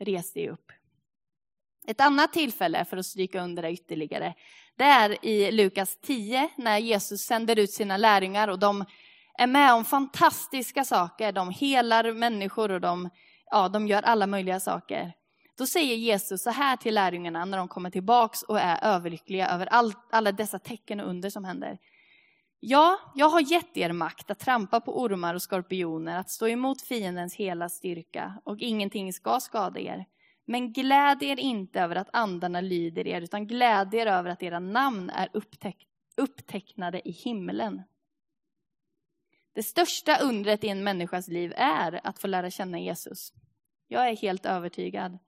res 0.00 0.32
dig 0.32 0.48
upp. 0.48 0.72
Ett 1.86 2.00
annat 2.00 2.32
tillfälle 2.32 2.84
för 2.84 2.96
att 2.96 3.06
stryka 3.06 3.42
under 3.42 3.62
det 3.62 3.72
ytterligare, 3.72 4.34
det 4.76 4.84
är 4.84 5.24
i 5.24 5.52
Lukas 5.52 5.98
10 6.02 6.48
när 6.56 6.78
Jesus 6.78 7.22
sänder 7.22 7.58
ut 7.58 7.70
sina 7.70 7.96
lärjungar 7.96 8.48
och 8.48 8.58
de 8.58 8.84
är 9.38 9.46
med 9.46 9.74
om 9.74 9.84
fantastiska 9.84 10.84
saker. 10.84 11.32
De 11.32 11.50
helar 11.50 12.12
människor 12.12 12.70
och 12.70 12.80
de, 12.80 13.10
ja, 13.50 13.68
de 13.68 13.86
gör 13.86 14.02
alla 14.02 14.26
möjliga 14.26 14.60
saker. 14.60 15.12
Då 15.58 15.66
säger 15.66 15.96
Jesus 15.96 16.42
så 16.42 16.50
här 16.50 16.76
till 16.76 16.94
lärjungarna 16.94 17.44
när 17.44 17.58
de 17.58 17.68
kommer 17.68 17.90
tillbaks 17.90 18.42
och 18.42 18.60
är 18.60 18.84
överlyckliga 18.84 19.48
över 19.48 19.66
all, 19.66 19.92
alla 20.10 20.32
dessa 20.32 20.58
tecken 20.58 21.00
och 21.00 21.08
under 21.08 21.30
som 21.30 21.44
händer. 21.44 21.78
Ja, 22.60 22.98
jag 23.14 23.28
har 23.28 23.40
gett 23.40 23.76
er 23.76 23.92
makt 23.92 24.30
att 24.30 24.38
trampa 24.38 24.80
på 24.80 25.02
ormar 25.02 25.34
och 25.34 25.42
skorpioner, 25.42 26.18
att 26.18 26.30
stå 26.30 26.48
emot 26.48 26.82
fiendens 26.82 27.34
hela 27.34 27.68
styrka 27.68 28.40
och 28.44 28.58
ingenting 28.58 29.12
ska 29.12 29.40
skada 29.40 29.80
er. 29.80 30.04
Men 30.46 30.72
gläd 30.72 31.22
er 31.22 31.38
inte 31.40 31.80
över 31.80 31.96
att 31.96 32.08
andarna 32.12 32.60
lyder 32.60 33.06
er, 33.06 33.20
utan 33.20 33.46
gläd 33.46 33.94
er 33.94 34.06
över 34.06 34.30
att 34.30 34.42
era 34.42 34.58
namn 34.58 35.10
är 35.10 35.28
upptäck 35.32 35.86
upptecknade 36.16 37.08
i 37.08 37.12
himlen. 37.12 37.82
Det 39.54 39.62
största 39.62 40.18
undret 40.18 40.64
i 40.64 40.68
en 40.68 40.84
människas 40.84 41.28
liv 41.28 41.52
är 41.56 42.06
att 42.06 42.18
få 42.18 42.26
lära 42.26 42.50
känna 42.50 42.78
Jesus. 42.78 43.32
Jag 43.88 44.08
är 44.08 44.16
helt 44.16 44.46
övertygad. 44.46 45.18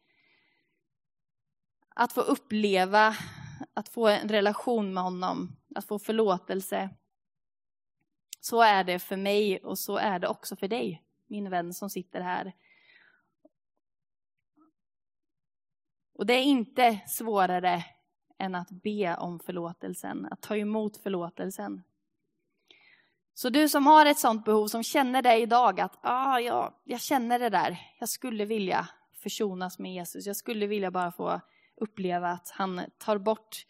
Att 2.01 2.13
få 2.13 2.21
uppleva, 2.21 3.17
att 3.75 3.89
få 3.89 4.09
en 4.09 4.29
relation 4.29 4.95
med 4.95 5.03
honom, 5.03 5.57
att 5.75 5.85
få 5.85 5.99
förlåtelse. 5.99 6.91
Så 8.41 8.63
är 8.63 8.85
det 8.85 8.99
för 8.99 9.17
mig 9.17 9.59
och 9.59 9.79
så 9.79 9.97
är 9.97 10.19
det 10.19 10.29
också 10.29 10.57
för 10.57 10.69
dig, 10.69 11.03
min 11.27 11.51
vän 11.51 11.75
som 11.75 11.91
sitter 11.91 12.21
här. 12.21 12.53
Och 16.13 16.27
det 16.27 16.35
är 16.35 16.43
inte 16.43 17.01
svårare 17.07 17.85
än 18.39 18.55
att 18.55 18.71
be 18.71 19.17
om 19.17 19.41
förlåtelsen, 19.41 20.29
att 20.31 20.41
ta 20.41 20.57
emot 20.57 20.97
förlåtelsen. 20.97 21.83
Så 23.35 23.49
du 23.49 23.69
som 23.69 23.87
har 23.87 24.07
ett 24.07 24.19
sånt 24.19 24.45
behov, 24.45 24.69
som 24.69 24.83
känner 24.83 25.23
det 25.23 25.37
idag 25.37 25.81
att 25.81 25.99
ah, 26.03 26.39
ja, 26.39 26.81
jag 26.85 27.01
känner 27.01 27.39
det 27.39 27.49
där, 27.49 27.79
jag 27.99 28.09
skulle 28.09 28.45
vilja 28.45 28.89
försonas 29.13 29.79
med 29.79 29.95
Jesus, 29.95 30.27
jag 30.27 30.37
skulle 30.37 30.67
vilja 30.67 30.91
bara 30.91 31.13
få 31.13 31.41
uppleva 31.81 32.29
att 32.29 32.51
han 32.51 32.81
tar 32.99 33.19
bort, 33.19 33.67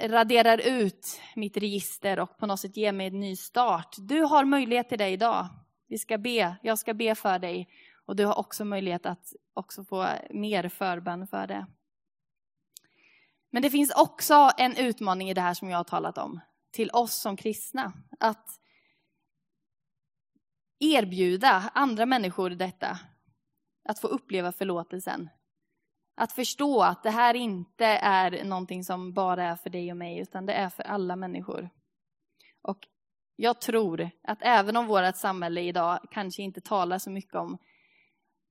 raderar 0.00 0.58
ut 0.58 1.20
mitt 1.36 1.56
register 1.56 2.18
och 2.18 2.38
på 2.38 2.46
något 2.46 2.60
sätt 2.60 2.76
ger 2.76 2.92
mig 2.92 3.06
en 3.06 3.20
ny 3.20 3.36
start. 3.36 3.96
Du 3.98 4.20
har 4.20 4.44
möjlighet 4.44 4.88
till 4.88 4.98
det 4.98 5.08
idag. 5.08 5.48
Vi 5.86 5.98
ska 5.98 6.18
be, 6.18 6.56
jag 6.62 6.78
ska 6.78 6.94
be 6.94 7.14
för 7.14 7.38
dig 7.38 7.68
och 8.06 8.16
du 8.16 8.26
har 8.26 8.38
också 8.38 8.64
möjlighet 8.64 9.06
att 9.06 9.32
också 9.54 9.84
få 9.84 10.08
mer 10.30 10.68
förbön 10.68 11.26
för 11.26 11.46
det. 11.46 11.66
Men 13.50 13.62
det 13.62 13.70
finns 13.70 13.94
också 13.94 14.50
en 14.58 14.76
utmaning 14.76 15.30
i 15.30 15.34
det 15.34 15.40
här 15.40 15.54
som 15.54 15.70
jag 15.70 15.76
har 15.76 15.84
talat 15.84 16.18
om, 16.18 16.40
till 16.70 16.90
oss 16.90 17.14
som 17.14 17.36
kristna. 17.36 17.92
Att 18.20 18.60
erbjuda 20.78 21.70
andra 21.74 22.06
människor 22.06 22.50
detta, 22.50 22.98
att 23.84 23.98
få 23.98 24.06
uppleva 24.06 24.52
förlåtelsen. 24.52 25.28
Att 26.14 26.32
förstå 26.32 26.82
att 26.82 27.02
det 27.02 27.10
här 27.10 27.34
inte 27.34 27.86
är 27.86 28.44
någonting 28.44 28.84
som 28.84 29.12
bara 29.12 29.44
är 29.44 29.56
för 29.56 29.70
dig 29.70 29.90
och 29.90 29.96
mig, 29.96 30.18
utan 30.18 30.46
det 30.46 30.52
är 30.52 30.68
för 30.68 30.82
alla 30.82 31.16
människor. 31.16 31.70
Och 32.62 32.88
jag 33.36 33.60
tror 33.60 34.10
att 34.22 34.38
även 34.40 34.76
om 34.76 34.86
vårt 34.86 35.16
samhälle 35.16 35.60
idag 35.60 35.98
kanske 36.10 36.42
inte 36.42 36.60
talar 36.60 36.98
så 36.98 37.10
mycket 37.10 37.34
om 37.34 37.58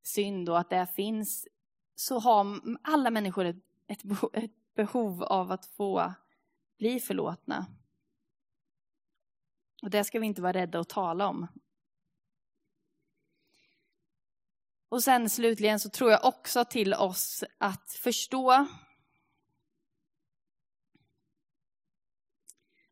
synd 0.03 0.49
och 0.49 0.59
att 0.59 0.69
det 0.69 0.87
finns, 0.95 1.47
så 1.95 2.19
har 2.19 2.61
alla 2.81 3.09
människor 3.09 3.45
ett, 3.45 3.63
ett, 3.87 4.01
ett 4.33 4.51
behov 4.75 5.23
av 5.23 5.51
att 5.51 5.65
få 5.65 6.13
bli 6.77 6.99
förlåtna. 6.99 7.65
Och 9.83 9.89
det 9.89 10.03
ska 10.03 10.19
vi 10.19 10.25
inte 10.25 10.41
vara 10.41 10.53
rädda 10.53 10.79
att 10.79 10.89
tala 10.89 11.27
om. 11.27 11.47
Och 14.91 15.03
sen 15.03 15.29
slutligen 15.29 15.79
så 15.79 15.89
tror 15.89 16.11
jag 16.11 16.25
också 16.25 16.65
till 16.65 16.93
oss 16.93 17.43
att 17.57 17.91
förstå 17.91 18.67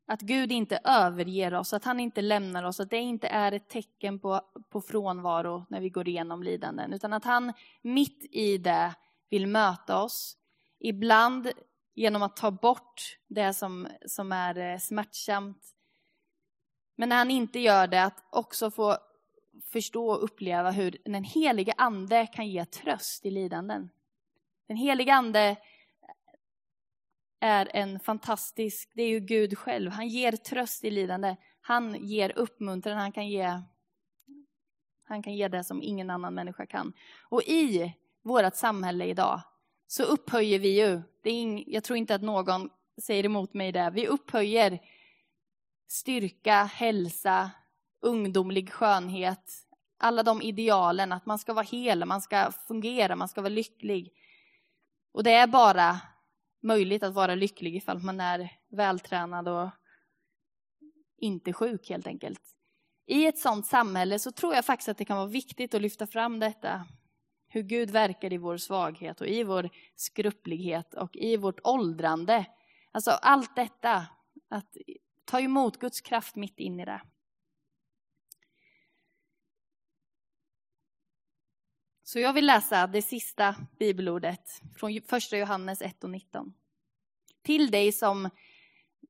Att 0.08 0.22
Gud 0.22 0.52
inte 0.52 0.80
överger 0.84 1.54
oss, 1.54 1.74
att 1.74 1.84
han 1.84 2.00
inte 2.00 2.22
lämnar 2.22 2.64
oss, 2.64 2.80
att 2.80 2.90
det 2.90 2.98
inte 2.98 3.28
är 3.28 3.52
ett 3.52 3.70
tecken 3.70 4.20
på, 4.20 4.42
på 4.70 4.82
frånvaro 4.82 5.66
när 5.70 5.82
vi 5.82 5.90
går 5.90 6.08
igenom 6.08 6.44
lidanden, 6.44 6.94
utan 6.94 7.14
att 7.14 7.26
han 7.26 7.54
mitt 7.82 8.26
i 8.32 8.58
det 8.58 8.96
vill 9.30 9.48
möta 9.48 10.02
oss. 10.02 10.38
Ibland 10.80 11.52
genom 11.96 12.24
att 12.24 12.36
ta 12.36 12.52
bort 12.52 13.18
det 13.28 13.54
som, 13.54 13.88
som 14.06 14.32
är 14.32 14.58
eh, 14.58 14.78
smärtsamt. 14.78 15.76
Men 16.96 17.10
när 17.10 17.18
han 17.18 17.32
inte 17.32 17.60
gör 17.60 17.88
det, 17.88 18.04
att 18.04 18.24
också 18.30 18.72
få, 18.72 18.98
förstå 19.64 20.10
och 20.10 20.24
uppleva 20.24 20.72
hur 20.72 20.98
den 21.06 21.24
helige 21.24 21.74
ande 21.78 22.28
kan 22.28 22.48
ge 22.48 22.66
tröst 22.66 23.26
i 23.26 23.32
lidanden. 23.32 23.90
Den 24.68 24.78
helige 24.78 25.14
ande 25.14 25.58
är 27.40 27.70
en 27.74 28.00
fantastisk, 28.00 28.92
det 28.94 29.04
är 29.04 29.10
ju 29.10 29.20
Gud 29.20 29.58
själv. 29.58 29.92
Han 29.92 30.08
ger 30.08 30.32
tröst 30.32 30.84
i 30.84 30.92
lidande. 30.92 31.36
Han 31.62 32.06
ger 32.06 32.38
uppmuntran, 32.38 32.98
han 32.98 33.12
kan 33.12 33.28
ge, 33.28 33.62
han 35.04 35.24
kan 35.24 35.34
ge 35.34 35.48
det 35.48 35.64
som 35.64 35.84
ingen 35.84 36.10
annan 36.10 36.34
människa 36.34 36.66
kan. 36.66 36.94
Och 37.22 37.44
i 37.44 37.94
vårt 38.22 38.56
samhälle 38.56 39.06
idag 39.06 39.42
så 39.88 40.04
upphöjer 40.04 40.60
vi 40.60 40.82
ju, 40.82 41.02
det 41.22 41.30
är 41.30 41.34
ing, 41.34 41.64
jag 41.68 41.84
tror 41.84 41.98
inte 41.98 42.16
att 42.16 42.22
någon 42.22 42.70
säger 43.02 43.26
emot 43.26 43.54
mig 43.54 43.72
där, 43.72 43.92
vi 43.92 44.08
upphöjer 44.08 44.80
styrka, 45.88 46.64
hälsa, 46.64 47.52
ungdomlig 48.02 48.72
skönhet, 48.72 49.54
alla 49.98 50.24
de 50.24 50.42
idealen, 50.42 51.12
att 51.12 51.26
man 51.26 51.40
ska 51.40 51.54
vara 51.54 51.66
hel, 51.66 52.06
man 52.06 52.22
ska 52.22 52.52
fungera, 52.68 53.16
man 53.16 53.28
ska 53.28 53.42
vara 53.42 53.50
lycklig. 53.50 54.14
Och 55.12 55.24
det 55.24 55.34
är 55.34 55.48
bara 55.48 56.00
möjligt 56.62 57.04
att 57.04 57.14
vara 57.14 57.36
lycklig 57.36 57.76
ifall 57.76 58.00
man 58.00 58.20
är 58.20 58.52
vältränad 58.70 59.48
och 59.48 59.70
inte 61.18 61.54
sjuk 61.54 61.90
helt 61.90 62.08
enkelt. 62.08 62.42
I 63.06 63.26
ett 63.26 63.40
sånt 63.40 63.68
samhälle 63.68 64.20
så 64.20 64.32
tror 64.32 64.56
jag 64.56 64.66
faktiskt 64.66 64.90
att 64.90 64.98
det 64.98 65.06
kan 65.06 65.18
vara 65.18 65.28
viktigt 65.28 65.74
att 65.74 65.82
lyfta 65.82 66.08
fram 66.08 66.40
detta. 66.40 66.86
Hur 67.48 67.62
Gud 67.62 67.90
verkar 67.92 68.34
i 68.34 68.38
vår 68.38 68.58
svaghet 68.58 69.22
och 69.22 69.28
i 69.28 69.44
vår 69.44 69.70
skrupplighet 69.96 70.94
och 70.94 71.16
i 71.16 71.38
vårt 71.38 71.60
åldrande. 71.64 72.46
Alltså 72.92 73.12
allt 73.12 73.56
detta, 73.56 74.08
att 74.50 74.78
ta 75.26 75.40
emot 75.40 75.80
Guds 75.80 76.02
kraft 76.02 76.36
mitt 76.36 76.60
in 76.60 76.80
i 76.80 76.86
det. 76.86 77.02
Så 82.10 82.20
jag 82.20 82.34
vill 82.34 82.46
läsa 82.46 82.88
det 82.88 83.02
sista 83.02 83.56
bibelordet 83.80 84.62
från 84.76 85.02
första 85.08 85.38
Johannes 85.38 85.82
1 85.82 86.04
och 86.04 86.10
19. 86.10 86.54
Till 87.42 87.72
dig 87.72 87.92
som 87.92 88.30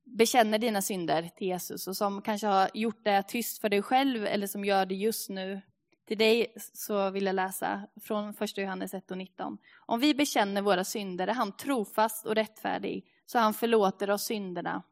bekänner 0.03 0.59
dina 0.59 0.81
synder 0.81 1.29
till 1.37 1.47
Jesus 1.47 1.87
och 1.87 1.97
som 1.97 2.21
kanske 2.21 2.47
har 2.47 2.69
gjort 2.73 3.03
det 3.03 3.23
tyst 3.23 3.61
för 3.61 3.69
dig 3.69 3.81
själv 3.81 4.25
eller 4.25 4.47
som 4.47 4.65
gör 4.65 4.85
det 4.85 4.95
just 4.95 5.29
nu. 5.29 5.61
Till 6.07 6.17
dig 6.17 6.53
så 6.73 7.09
vill 7.09 7.25
jag 7.25 7.35
läsa 7.35 7.87
från 8.01 8.33
första 8.33 8.61
Johannes 8.61 8.93
1 8.93 9.11
och 9.11 9.17
19. 9.17 9.57
Om 9.75 9.99
vi 9.99 10.15
bekänner 10.15 10.61
våra 10.61 10.83
synder 10.83 11.27
är 11.27 11.33
han 11.33 11.51
trofast 11.51 12.25
och 12.25 12.35
rättfärdig 12.35 13.05
så 13.25 13.39
han 13.39 13.53
förlåter 13.53 14.09
oss 14.09 14.23
synderna 14.23 14.83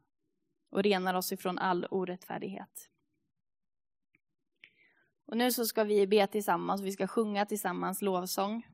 och 0.70 0.82
renar 0.82 1.14
oss 1.14 1.32
ifrån 1.32 1.58
all 1.58 1.86
orättfärdighet. 1.90 2.88
Och 5.28 5.36
nu 5.36 5.52
så 5.52 5.64
ska 5.66 5.84
vi 5.84 6.06
be 6.06 6.26
tillsammans, 6.26 6.80
vi 6.80 6.92
ska 6.92 7.06
sjunga 7.06 7.46
tillsammans 7.46 8.02
lovsång. 8.02 8.66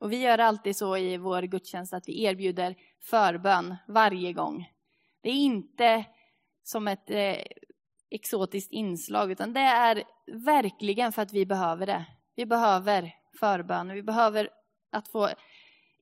Och 0.00 0.12
vi 0.12 0.20
gör 0.20 0.38
alltid 0.38 0.76
så 0.76 0.96
i 0.96 1.16
vår 1.16 1.42
gudstjänst 1.42 1.92
att 1.92 2.08
vi 2.08 2.24
erbjuder 2.24 2.74
förbön 3.00 3.76
varje 3.88 4.32
gång. 4.32 4.70
Det 5.20 5.28
är 5.28 5.34
inte 5.34 6.04
som 6.62 6.88
ett 6.88 7.10
eh, 7.10 7.36
exotiskt 8.10 8.72
inslag, 8.72 9.30
utan 9.30 9.52
det 9.52 9.60
är 9.60 10.02
verkligen 10.32 11.12
för 11.12 11.22
att 11.22 11.32
vi 11.32 11.46
behöver 11.46 11.86
det. 11.86 12.04
Vi 12.34 12.46
behöver 12.46 13.14
förbön, 13.40 13.92
vi 13.92 14.02
behöver 14.02 14.48
att 14.92 15.08
få 15.08 15.28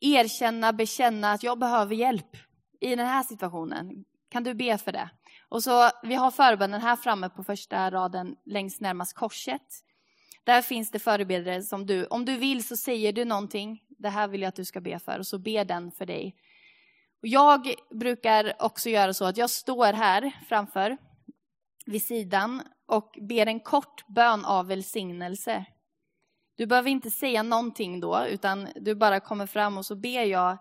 erkänna, 0.01 0.73
bekänna 0.73 1.33
att 1.33 1.43
jag 1.43 1.59
behöver 1.59 1.95
hjälp 1.95 2.37
i 2.81 2.97
den 2.97 3.07
här 3.07 3.23
situationen. 3.23 4.05
Kan 4.29 4.45
du 4.45 4.55
be 4.55 4.79
för 4.79 4.93
det? 4.93 5.11
Och 5.51 5.63
så, 5.63 5.91
vi 6.03 6.15
har 6.15 6.31
förbönen 6.31 6.81
här 6.81 6.97
framme 6.97 7.29
på 7.29 7.45
första 7.45 7.91
raden 7.91 8.37
längst 8.45 8.81
närmast 8.81 9.15
korset. 9.15 9.63
Där 10.45 10.63
finns 10.63 10.91
det 10.91 10.99
förebedjare 10.99 11.63
som 11.63 11.87
du, 11.87 12.07
om 12.07 12.25
du 12.25 12.37
vill 12.37 12.65
så 12.65 12.77
säger 12.77 13.13
du 13.13 13.25
någonting, 13.25 13.83
det 13.89 14.09
här 14.09 14.29
vill 14.29 14.43
jag 14.43 14.49
att 14.49 14.55
du 14.55 14.65
ska 14.65 14.81
be 14.81 14.99
för, 14.99 15.19
och 15.19 15.27
så 15.27 15.39
ber 15.39 15.65
den 15.65 15.93
för 15.93 16.07
dig. 16.07 16.37
Och 17.23 17.29
jag 17.29 17.75
brukar 17.91 18.53
också 18.59 18.89
göra 18.89 19.15
så 19.15 19.25
att 19.25 19.37
jag 19.37 19.51
står 19.51 19.93
här 19.93 20.33
framför, 20.49 20.97
vid 21.87 22.03
sidan, 22.03 22.63
och 22.87 23.19
ber 23.21 23.47
en 23.47 23.61
kort 23.61 24.07
bön 24.07 24.45
av 24.45 24.67
välsignelse. 24.67 25.65
Du 26.57 26.67
behöver 26.67 26.91
inte 26.91 27.11
säga 27.11 27.43
någonting 27.43 28.01
då, 28.01 28.27
utan 28.27 28.69
du 28.77 28.95
bara 28.95 29.21
kommer 29.21 29.47
fram 29.47 29.79
och 29.79 29.87
så 29.87 29.97
ber 29.97 30.25
jag 30.25 30.59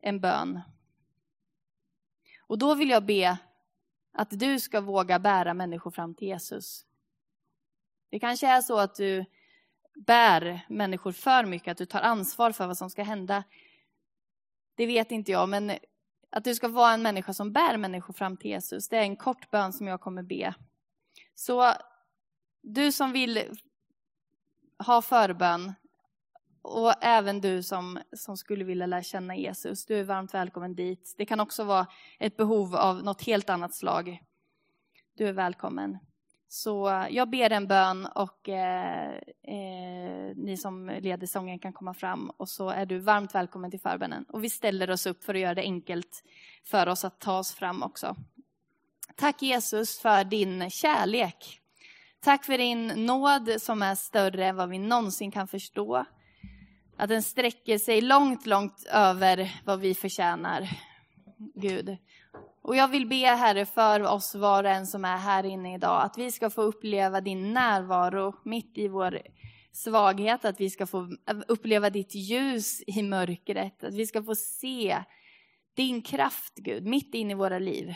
en 0.00 0.20
bön 0.20 0.60
och 2.46 2.58
då 2.58 2.74
vill 2.74 2.90
jag 2.90 3.04
be 3.04 3.38
att 4.12 4.28
du 4.30 4.60
ska 4.60 4.80
våga 4.80 5.18
bära 5.18 5.54
människor 5.54 5.90
fram 5.90 6.14
till 6.14 6.28
Jesus. 6.28 6.86
Det 8.10 8.18
kanske 8.18 8.46
är 8.46 8.60
så 8.60 8.78
att 8.78 8.94
du 8.94 9.24
bär 9.94 10.60
människor 10.68 11.12
för 11.12 11.44
mycket, 11.44 11.72
att 11.72 11.78
du 11.78 11.86
tar 11.86 12.00
ansvar 12.00 12.52
för 12.52 12.66
vad 12.66 12.78
som 12.78 12.90
ska 12.90 13.02
hända. 13.02 13.44
Det 14.74 14.86
vet 14.86 15.12
inte 15.12 15.32
jag, 15.32 15.48
men 15.48 15.72
att 16.30 16.44
du 16.44 16.54
ska 16.54 16.68
vara 16.68 16.92
en 16.92 17.02
människa 17.02 17.32
som 17.32 17.52
bär 17.52 17.76
människor 17.76 18.14
fram 18.14 18.36
till 18.36 18.50
Jesus, 18.50 18.88
det 18.88 18.96
är 18.96 19.02
en 19.02 19.16
kort 19.16 19.50
bön 19.50 19.72
som 19.72 19.86
jag 19.86 20.00
kommer 20.00 20.22
be. 20.22 20.54
Så 21.34 21.72
du 22.60 22.92
som 22.92 23.12
vill 23.12 23.58
ha 24.78 25.02
förbön, 25.02 25.72
och 26.64 26.92
även 27.00 27.40
du 27.40 27.62
som, 27.62 27.98
som 28.12 28.36
skulle 28.36 28.64
vilja 28.64 28.86
lära 28.86 29.02
känna 29.02 29.36
Jesus, 29.36 29.86
du 29.86 29.98
är 29.98 30.04
varmt 30.04 30.34
välkommen 30.34 30.74
dit. 30.74 31.14
Det 31.18 31.26
kan 31.26 31.40
också 31.40 31.64
vara 31.64 31.86
ett 32.18 32.36
behov 32.36 32.76
av 32.76 33.04
något 33.04 33.22
helt 33.22 33.50
annat 33.50 33.74
slag. 33.74 34.22
Du 35.16 35.28
är 35.28 35.32
välkommen. 35.32 35.98
Så 36.48 36.88
eh, 36.88 37.06
jag 37.10 37.30
ber 37.30 37.50
en 37.50 37.66
bön 37.66 38.06
och 38.06 38.48
eh, 38.48 39.14
eh, 39.42 40.36
ni 40.36 40.56
som 40.56 40.88
leder 40.88 41.26
sången 41.26 41.58
kan 41.58 41.72
komma 41.72 41.94
fram 41.94 42.30
och 42.30 42.48
så 42.48 42.68
är 42.68 42.86
du 42.86 42.98
varmt 42.98 43.34
välkommen 43.34 43.70
till 43.70 43.80
förbönen. 43.80 44.24
Och 44.28 44.44
vi 44.44 44.50
ställer 44.50 44.90
oss 44.90 45.06
upp 45.06 45.24
för 45.24 45.34
att 45.34 45.40
göra 45.40 45.54
det 45.54 45.62
enkelt 45.62 46.24
för 46.64 46.88
oss 46.88 47.04
att 47.04 47.20
ta 47.20 47.38
oss 47.38 47.54
fram 47.54 47.82
också. 47.82 48.16
Tack 49.16 49.42
Jesus 49.42 50.00
för 50.00 50.24
din 50.24 50.70
kärlek. 50.70 51.60
Tack 52.20 52.44
för 52.44 52.58
din 52.58 52.86
nåd 52.86 53.50
som 53.58 53.82
är 53.82 53.94
större 53.94 54.46
än 54.46 54.56
vad 54.56 54.68
vi 54.68 54.78
någonsin 54.78 55.30
kan 55.30 55.48
förstå. 55.48 56.04
Att 56.96 57.08
den 57.08 57.22
sträcker 57.22 57.78
sig 57.78 58.00
långt, 58.00 58.46
långt 58.46 58.86
över 58.92 59.60
vad 59.64 59.80
vi 59.80 59.94
förtjänar, 59.94 60.68
Gud. 61.54 61.96
Och 62.62 62.76
jag 62.76 62.88
vill 62.88 63.06
be, 63.06 63.16
Herre, 63.16 63.66
för 63.66 64.02
oss 64.02 64.34
var 64.34 64.64
och 64.64 64.70
en 64.70 64.86
som 64.86 65.04
är 65.04 65.16
här 65.16 65.44
inne 65.44 65.74
idag, 65.74 66.02
att 66.02 66.18
vi 66.18 66.32
ska 66.32 66.50
få 66.50 66.62
uppleva 66.62 67.20
din 67.20 67.52
närvaro 67.52 68.34
mitt 68.44 68.78
i 68.78 68.88
vår 68.88 69.20
svaghet, 69.72 70.44
att 70.44 70.60
vi 70.60 70.70
ska 70.70 70.86
få 70.86 71.16
uppleva 71.48 71.90
ditt 71.90 72.14
ljus 72.14 72.82
i 72.86 73.02
mörkret, 73.02 73.84
att 73.84 73.94
vi 73.94 74.06
ska 74.06 74.22
få 74.22 74.34
se 74.34 75.02
din 75.76 76.02
kraft, 76.02 76.54
Gud, 76.56 76.86
mitt 76.86 77.14
in 77.14 77.30
i 77.30 77.34
våra 77.34 77.58
liv. 77.58 77.94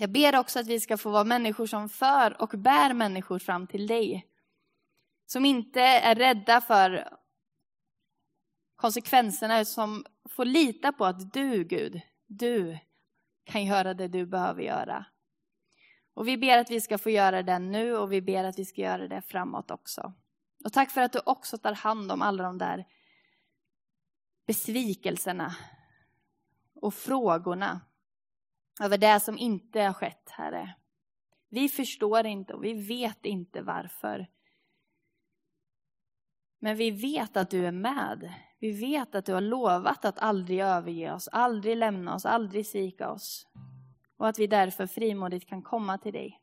Jag 0.00 0.10
ber 0.10 0.38
också 0.38 0.58
att 0.58 0.66
vi 0.66 0.80
ska 0.80 0.96
få 0.96 1.10
vara 1.10 1.24
människor 1.24 1.66
som 1.66 1.88
för 1.88 2.42
och 2.42 2.48
bär 2.48 2.94
människor 2.94 3.38
fram 3.38 3.66
till 3.66 3.86
dig. 3.86 4.26
Som 5.26 5.44
inte 5.44 5.80
är 5.80 6.14
rädda 6.14 6.60
för 6.60 7.19
konsekvenserna 8.80 9.64
som 9.64 10.04
får 10.28 10.44
lita 10.44 10.92
på 10.92 11.04
att 11.04 11.32
du, 11.32 11.64
Gud, 11.64 12.00
du 12.26 12.78
kan 13.44 13.64
göra 13.64 13.94
det 13.94 14.08
du 14.08 14.26
behöver 14.26 14.62
göra. 14.62 15.04
Och 16.14 16.28
vi 16.28 16.38
ber 16.38 16.58
att 16.58 16.70
vi 16.70 16.80
ska 16.80 16.98
få 16.98 17.10
göra 17.10 17.42
det 17.42 17.58
nu 17.58 17.96
och 17.96 18.12
vi 18.12 18.22
ber 18.22 18.44
att 18.44 18.58
vi 18.58 18.64
ska 18.64 18.80
göra 18.80 19.08
det 19.08 19.22
framåt 19.22 19.70
också. 19.70 20.12
Och 20.64 20.72
tack 20.72 20.90
för 20.90 21.00
att 21.00 21.12
du 21.12 21.20
också 21.26 21.58
tar 21.58 21.72
hand 21.72 22.12
om 22.12 22.22
alla 22.22 22.42
de 22.42 22.58
där 22.58 22.86
besvikelserna 24.46 25.56
och 26.74 26.94
frågorna 26.94 27.80
över 28.82 28.98
det 28.98 29.20
som 29.20 29.38
inte 29.38 29.80
har 29.80 29.92
skett, 29.92 30.30
Herre. 30.30 30.74
Vi 31.48 31.68
förstår 31.68 32.26
inte 32.26 32.54
och 32.54 32.64
vi 32.64 32.72
vet 32.72 33.26
inte 33.26 33.62
varför. 33.62 34.26
Men 36.58 36.76
vi 36.76 36.90
vet 36.90 37.36
att 37.36 37.50
du 37.50 37.66
är 37.66 37.72
med. 37.72 38.34
Vi 38.60 38.70
vet 38.70 39.14
att 39.14 39.24
du 39.24 39.32
har 39.32 39.40
lovat 39.40 40.04
att 40.04 40.18
aldrig 40.18 40.60
överge 40.60 41.12
oss, 41.12 41.28
aldrig 41.28 41.76
lämna 41.76 42.14
oss, 42.14 42.26
aldrig 42.26 42.66
svika 42.66 43.10
oss. 43.10 43.48
Och 44.16 44.28
att 44.28 44.38
vi 44.38 44.46
därför 44.46 44.86
frimodigt 44.86 45.48
kan 45.48 45.62
komma 45.62 45.98
till 45.98 46.12
dig. 46.12 46.42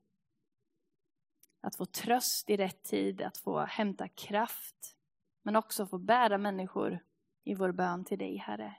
Att 1.62 1.75
få 1.75 1.86
tröst 1.86 2.49
i 2.49 2.58
rätt 2.58 2.84
tid, 2.84 3.21
att 3.21 3.38
få 3.38 3.60
hämta 3.60 4.08
kraft. 4.08 4.97
Men 5.41 5.56
också 5.56 5.88
få 5.88 5.97
bära 5.97 6.38
människor 6.38 6.99
i 7.43 7.56
vår 7.56 7.71
bön 7.71 8.06
till 8.06 8.19
dig, 8.19 8.38
Herre. 8.38 8.75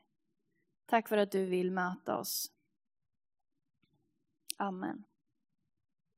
Tack 0.87 1.09
för 1.09 1.17
att 1.19 1.33
du 1.33 1.45
vill 1.45 1.71
möta 1.71 2.17
oss. 2.17 2.53
Amen. 4.57 5.05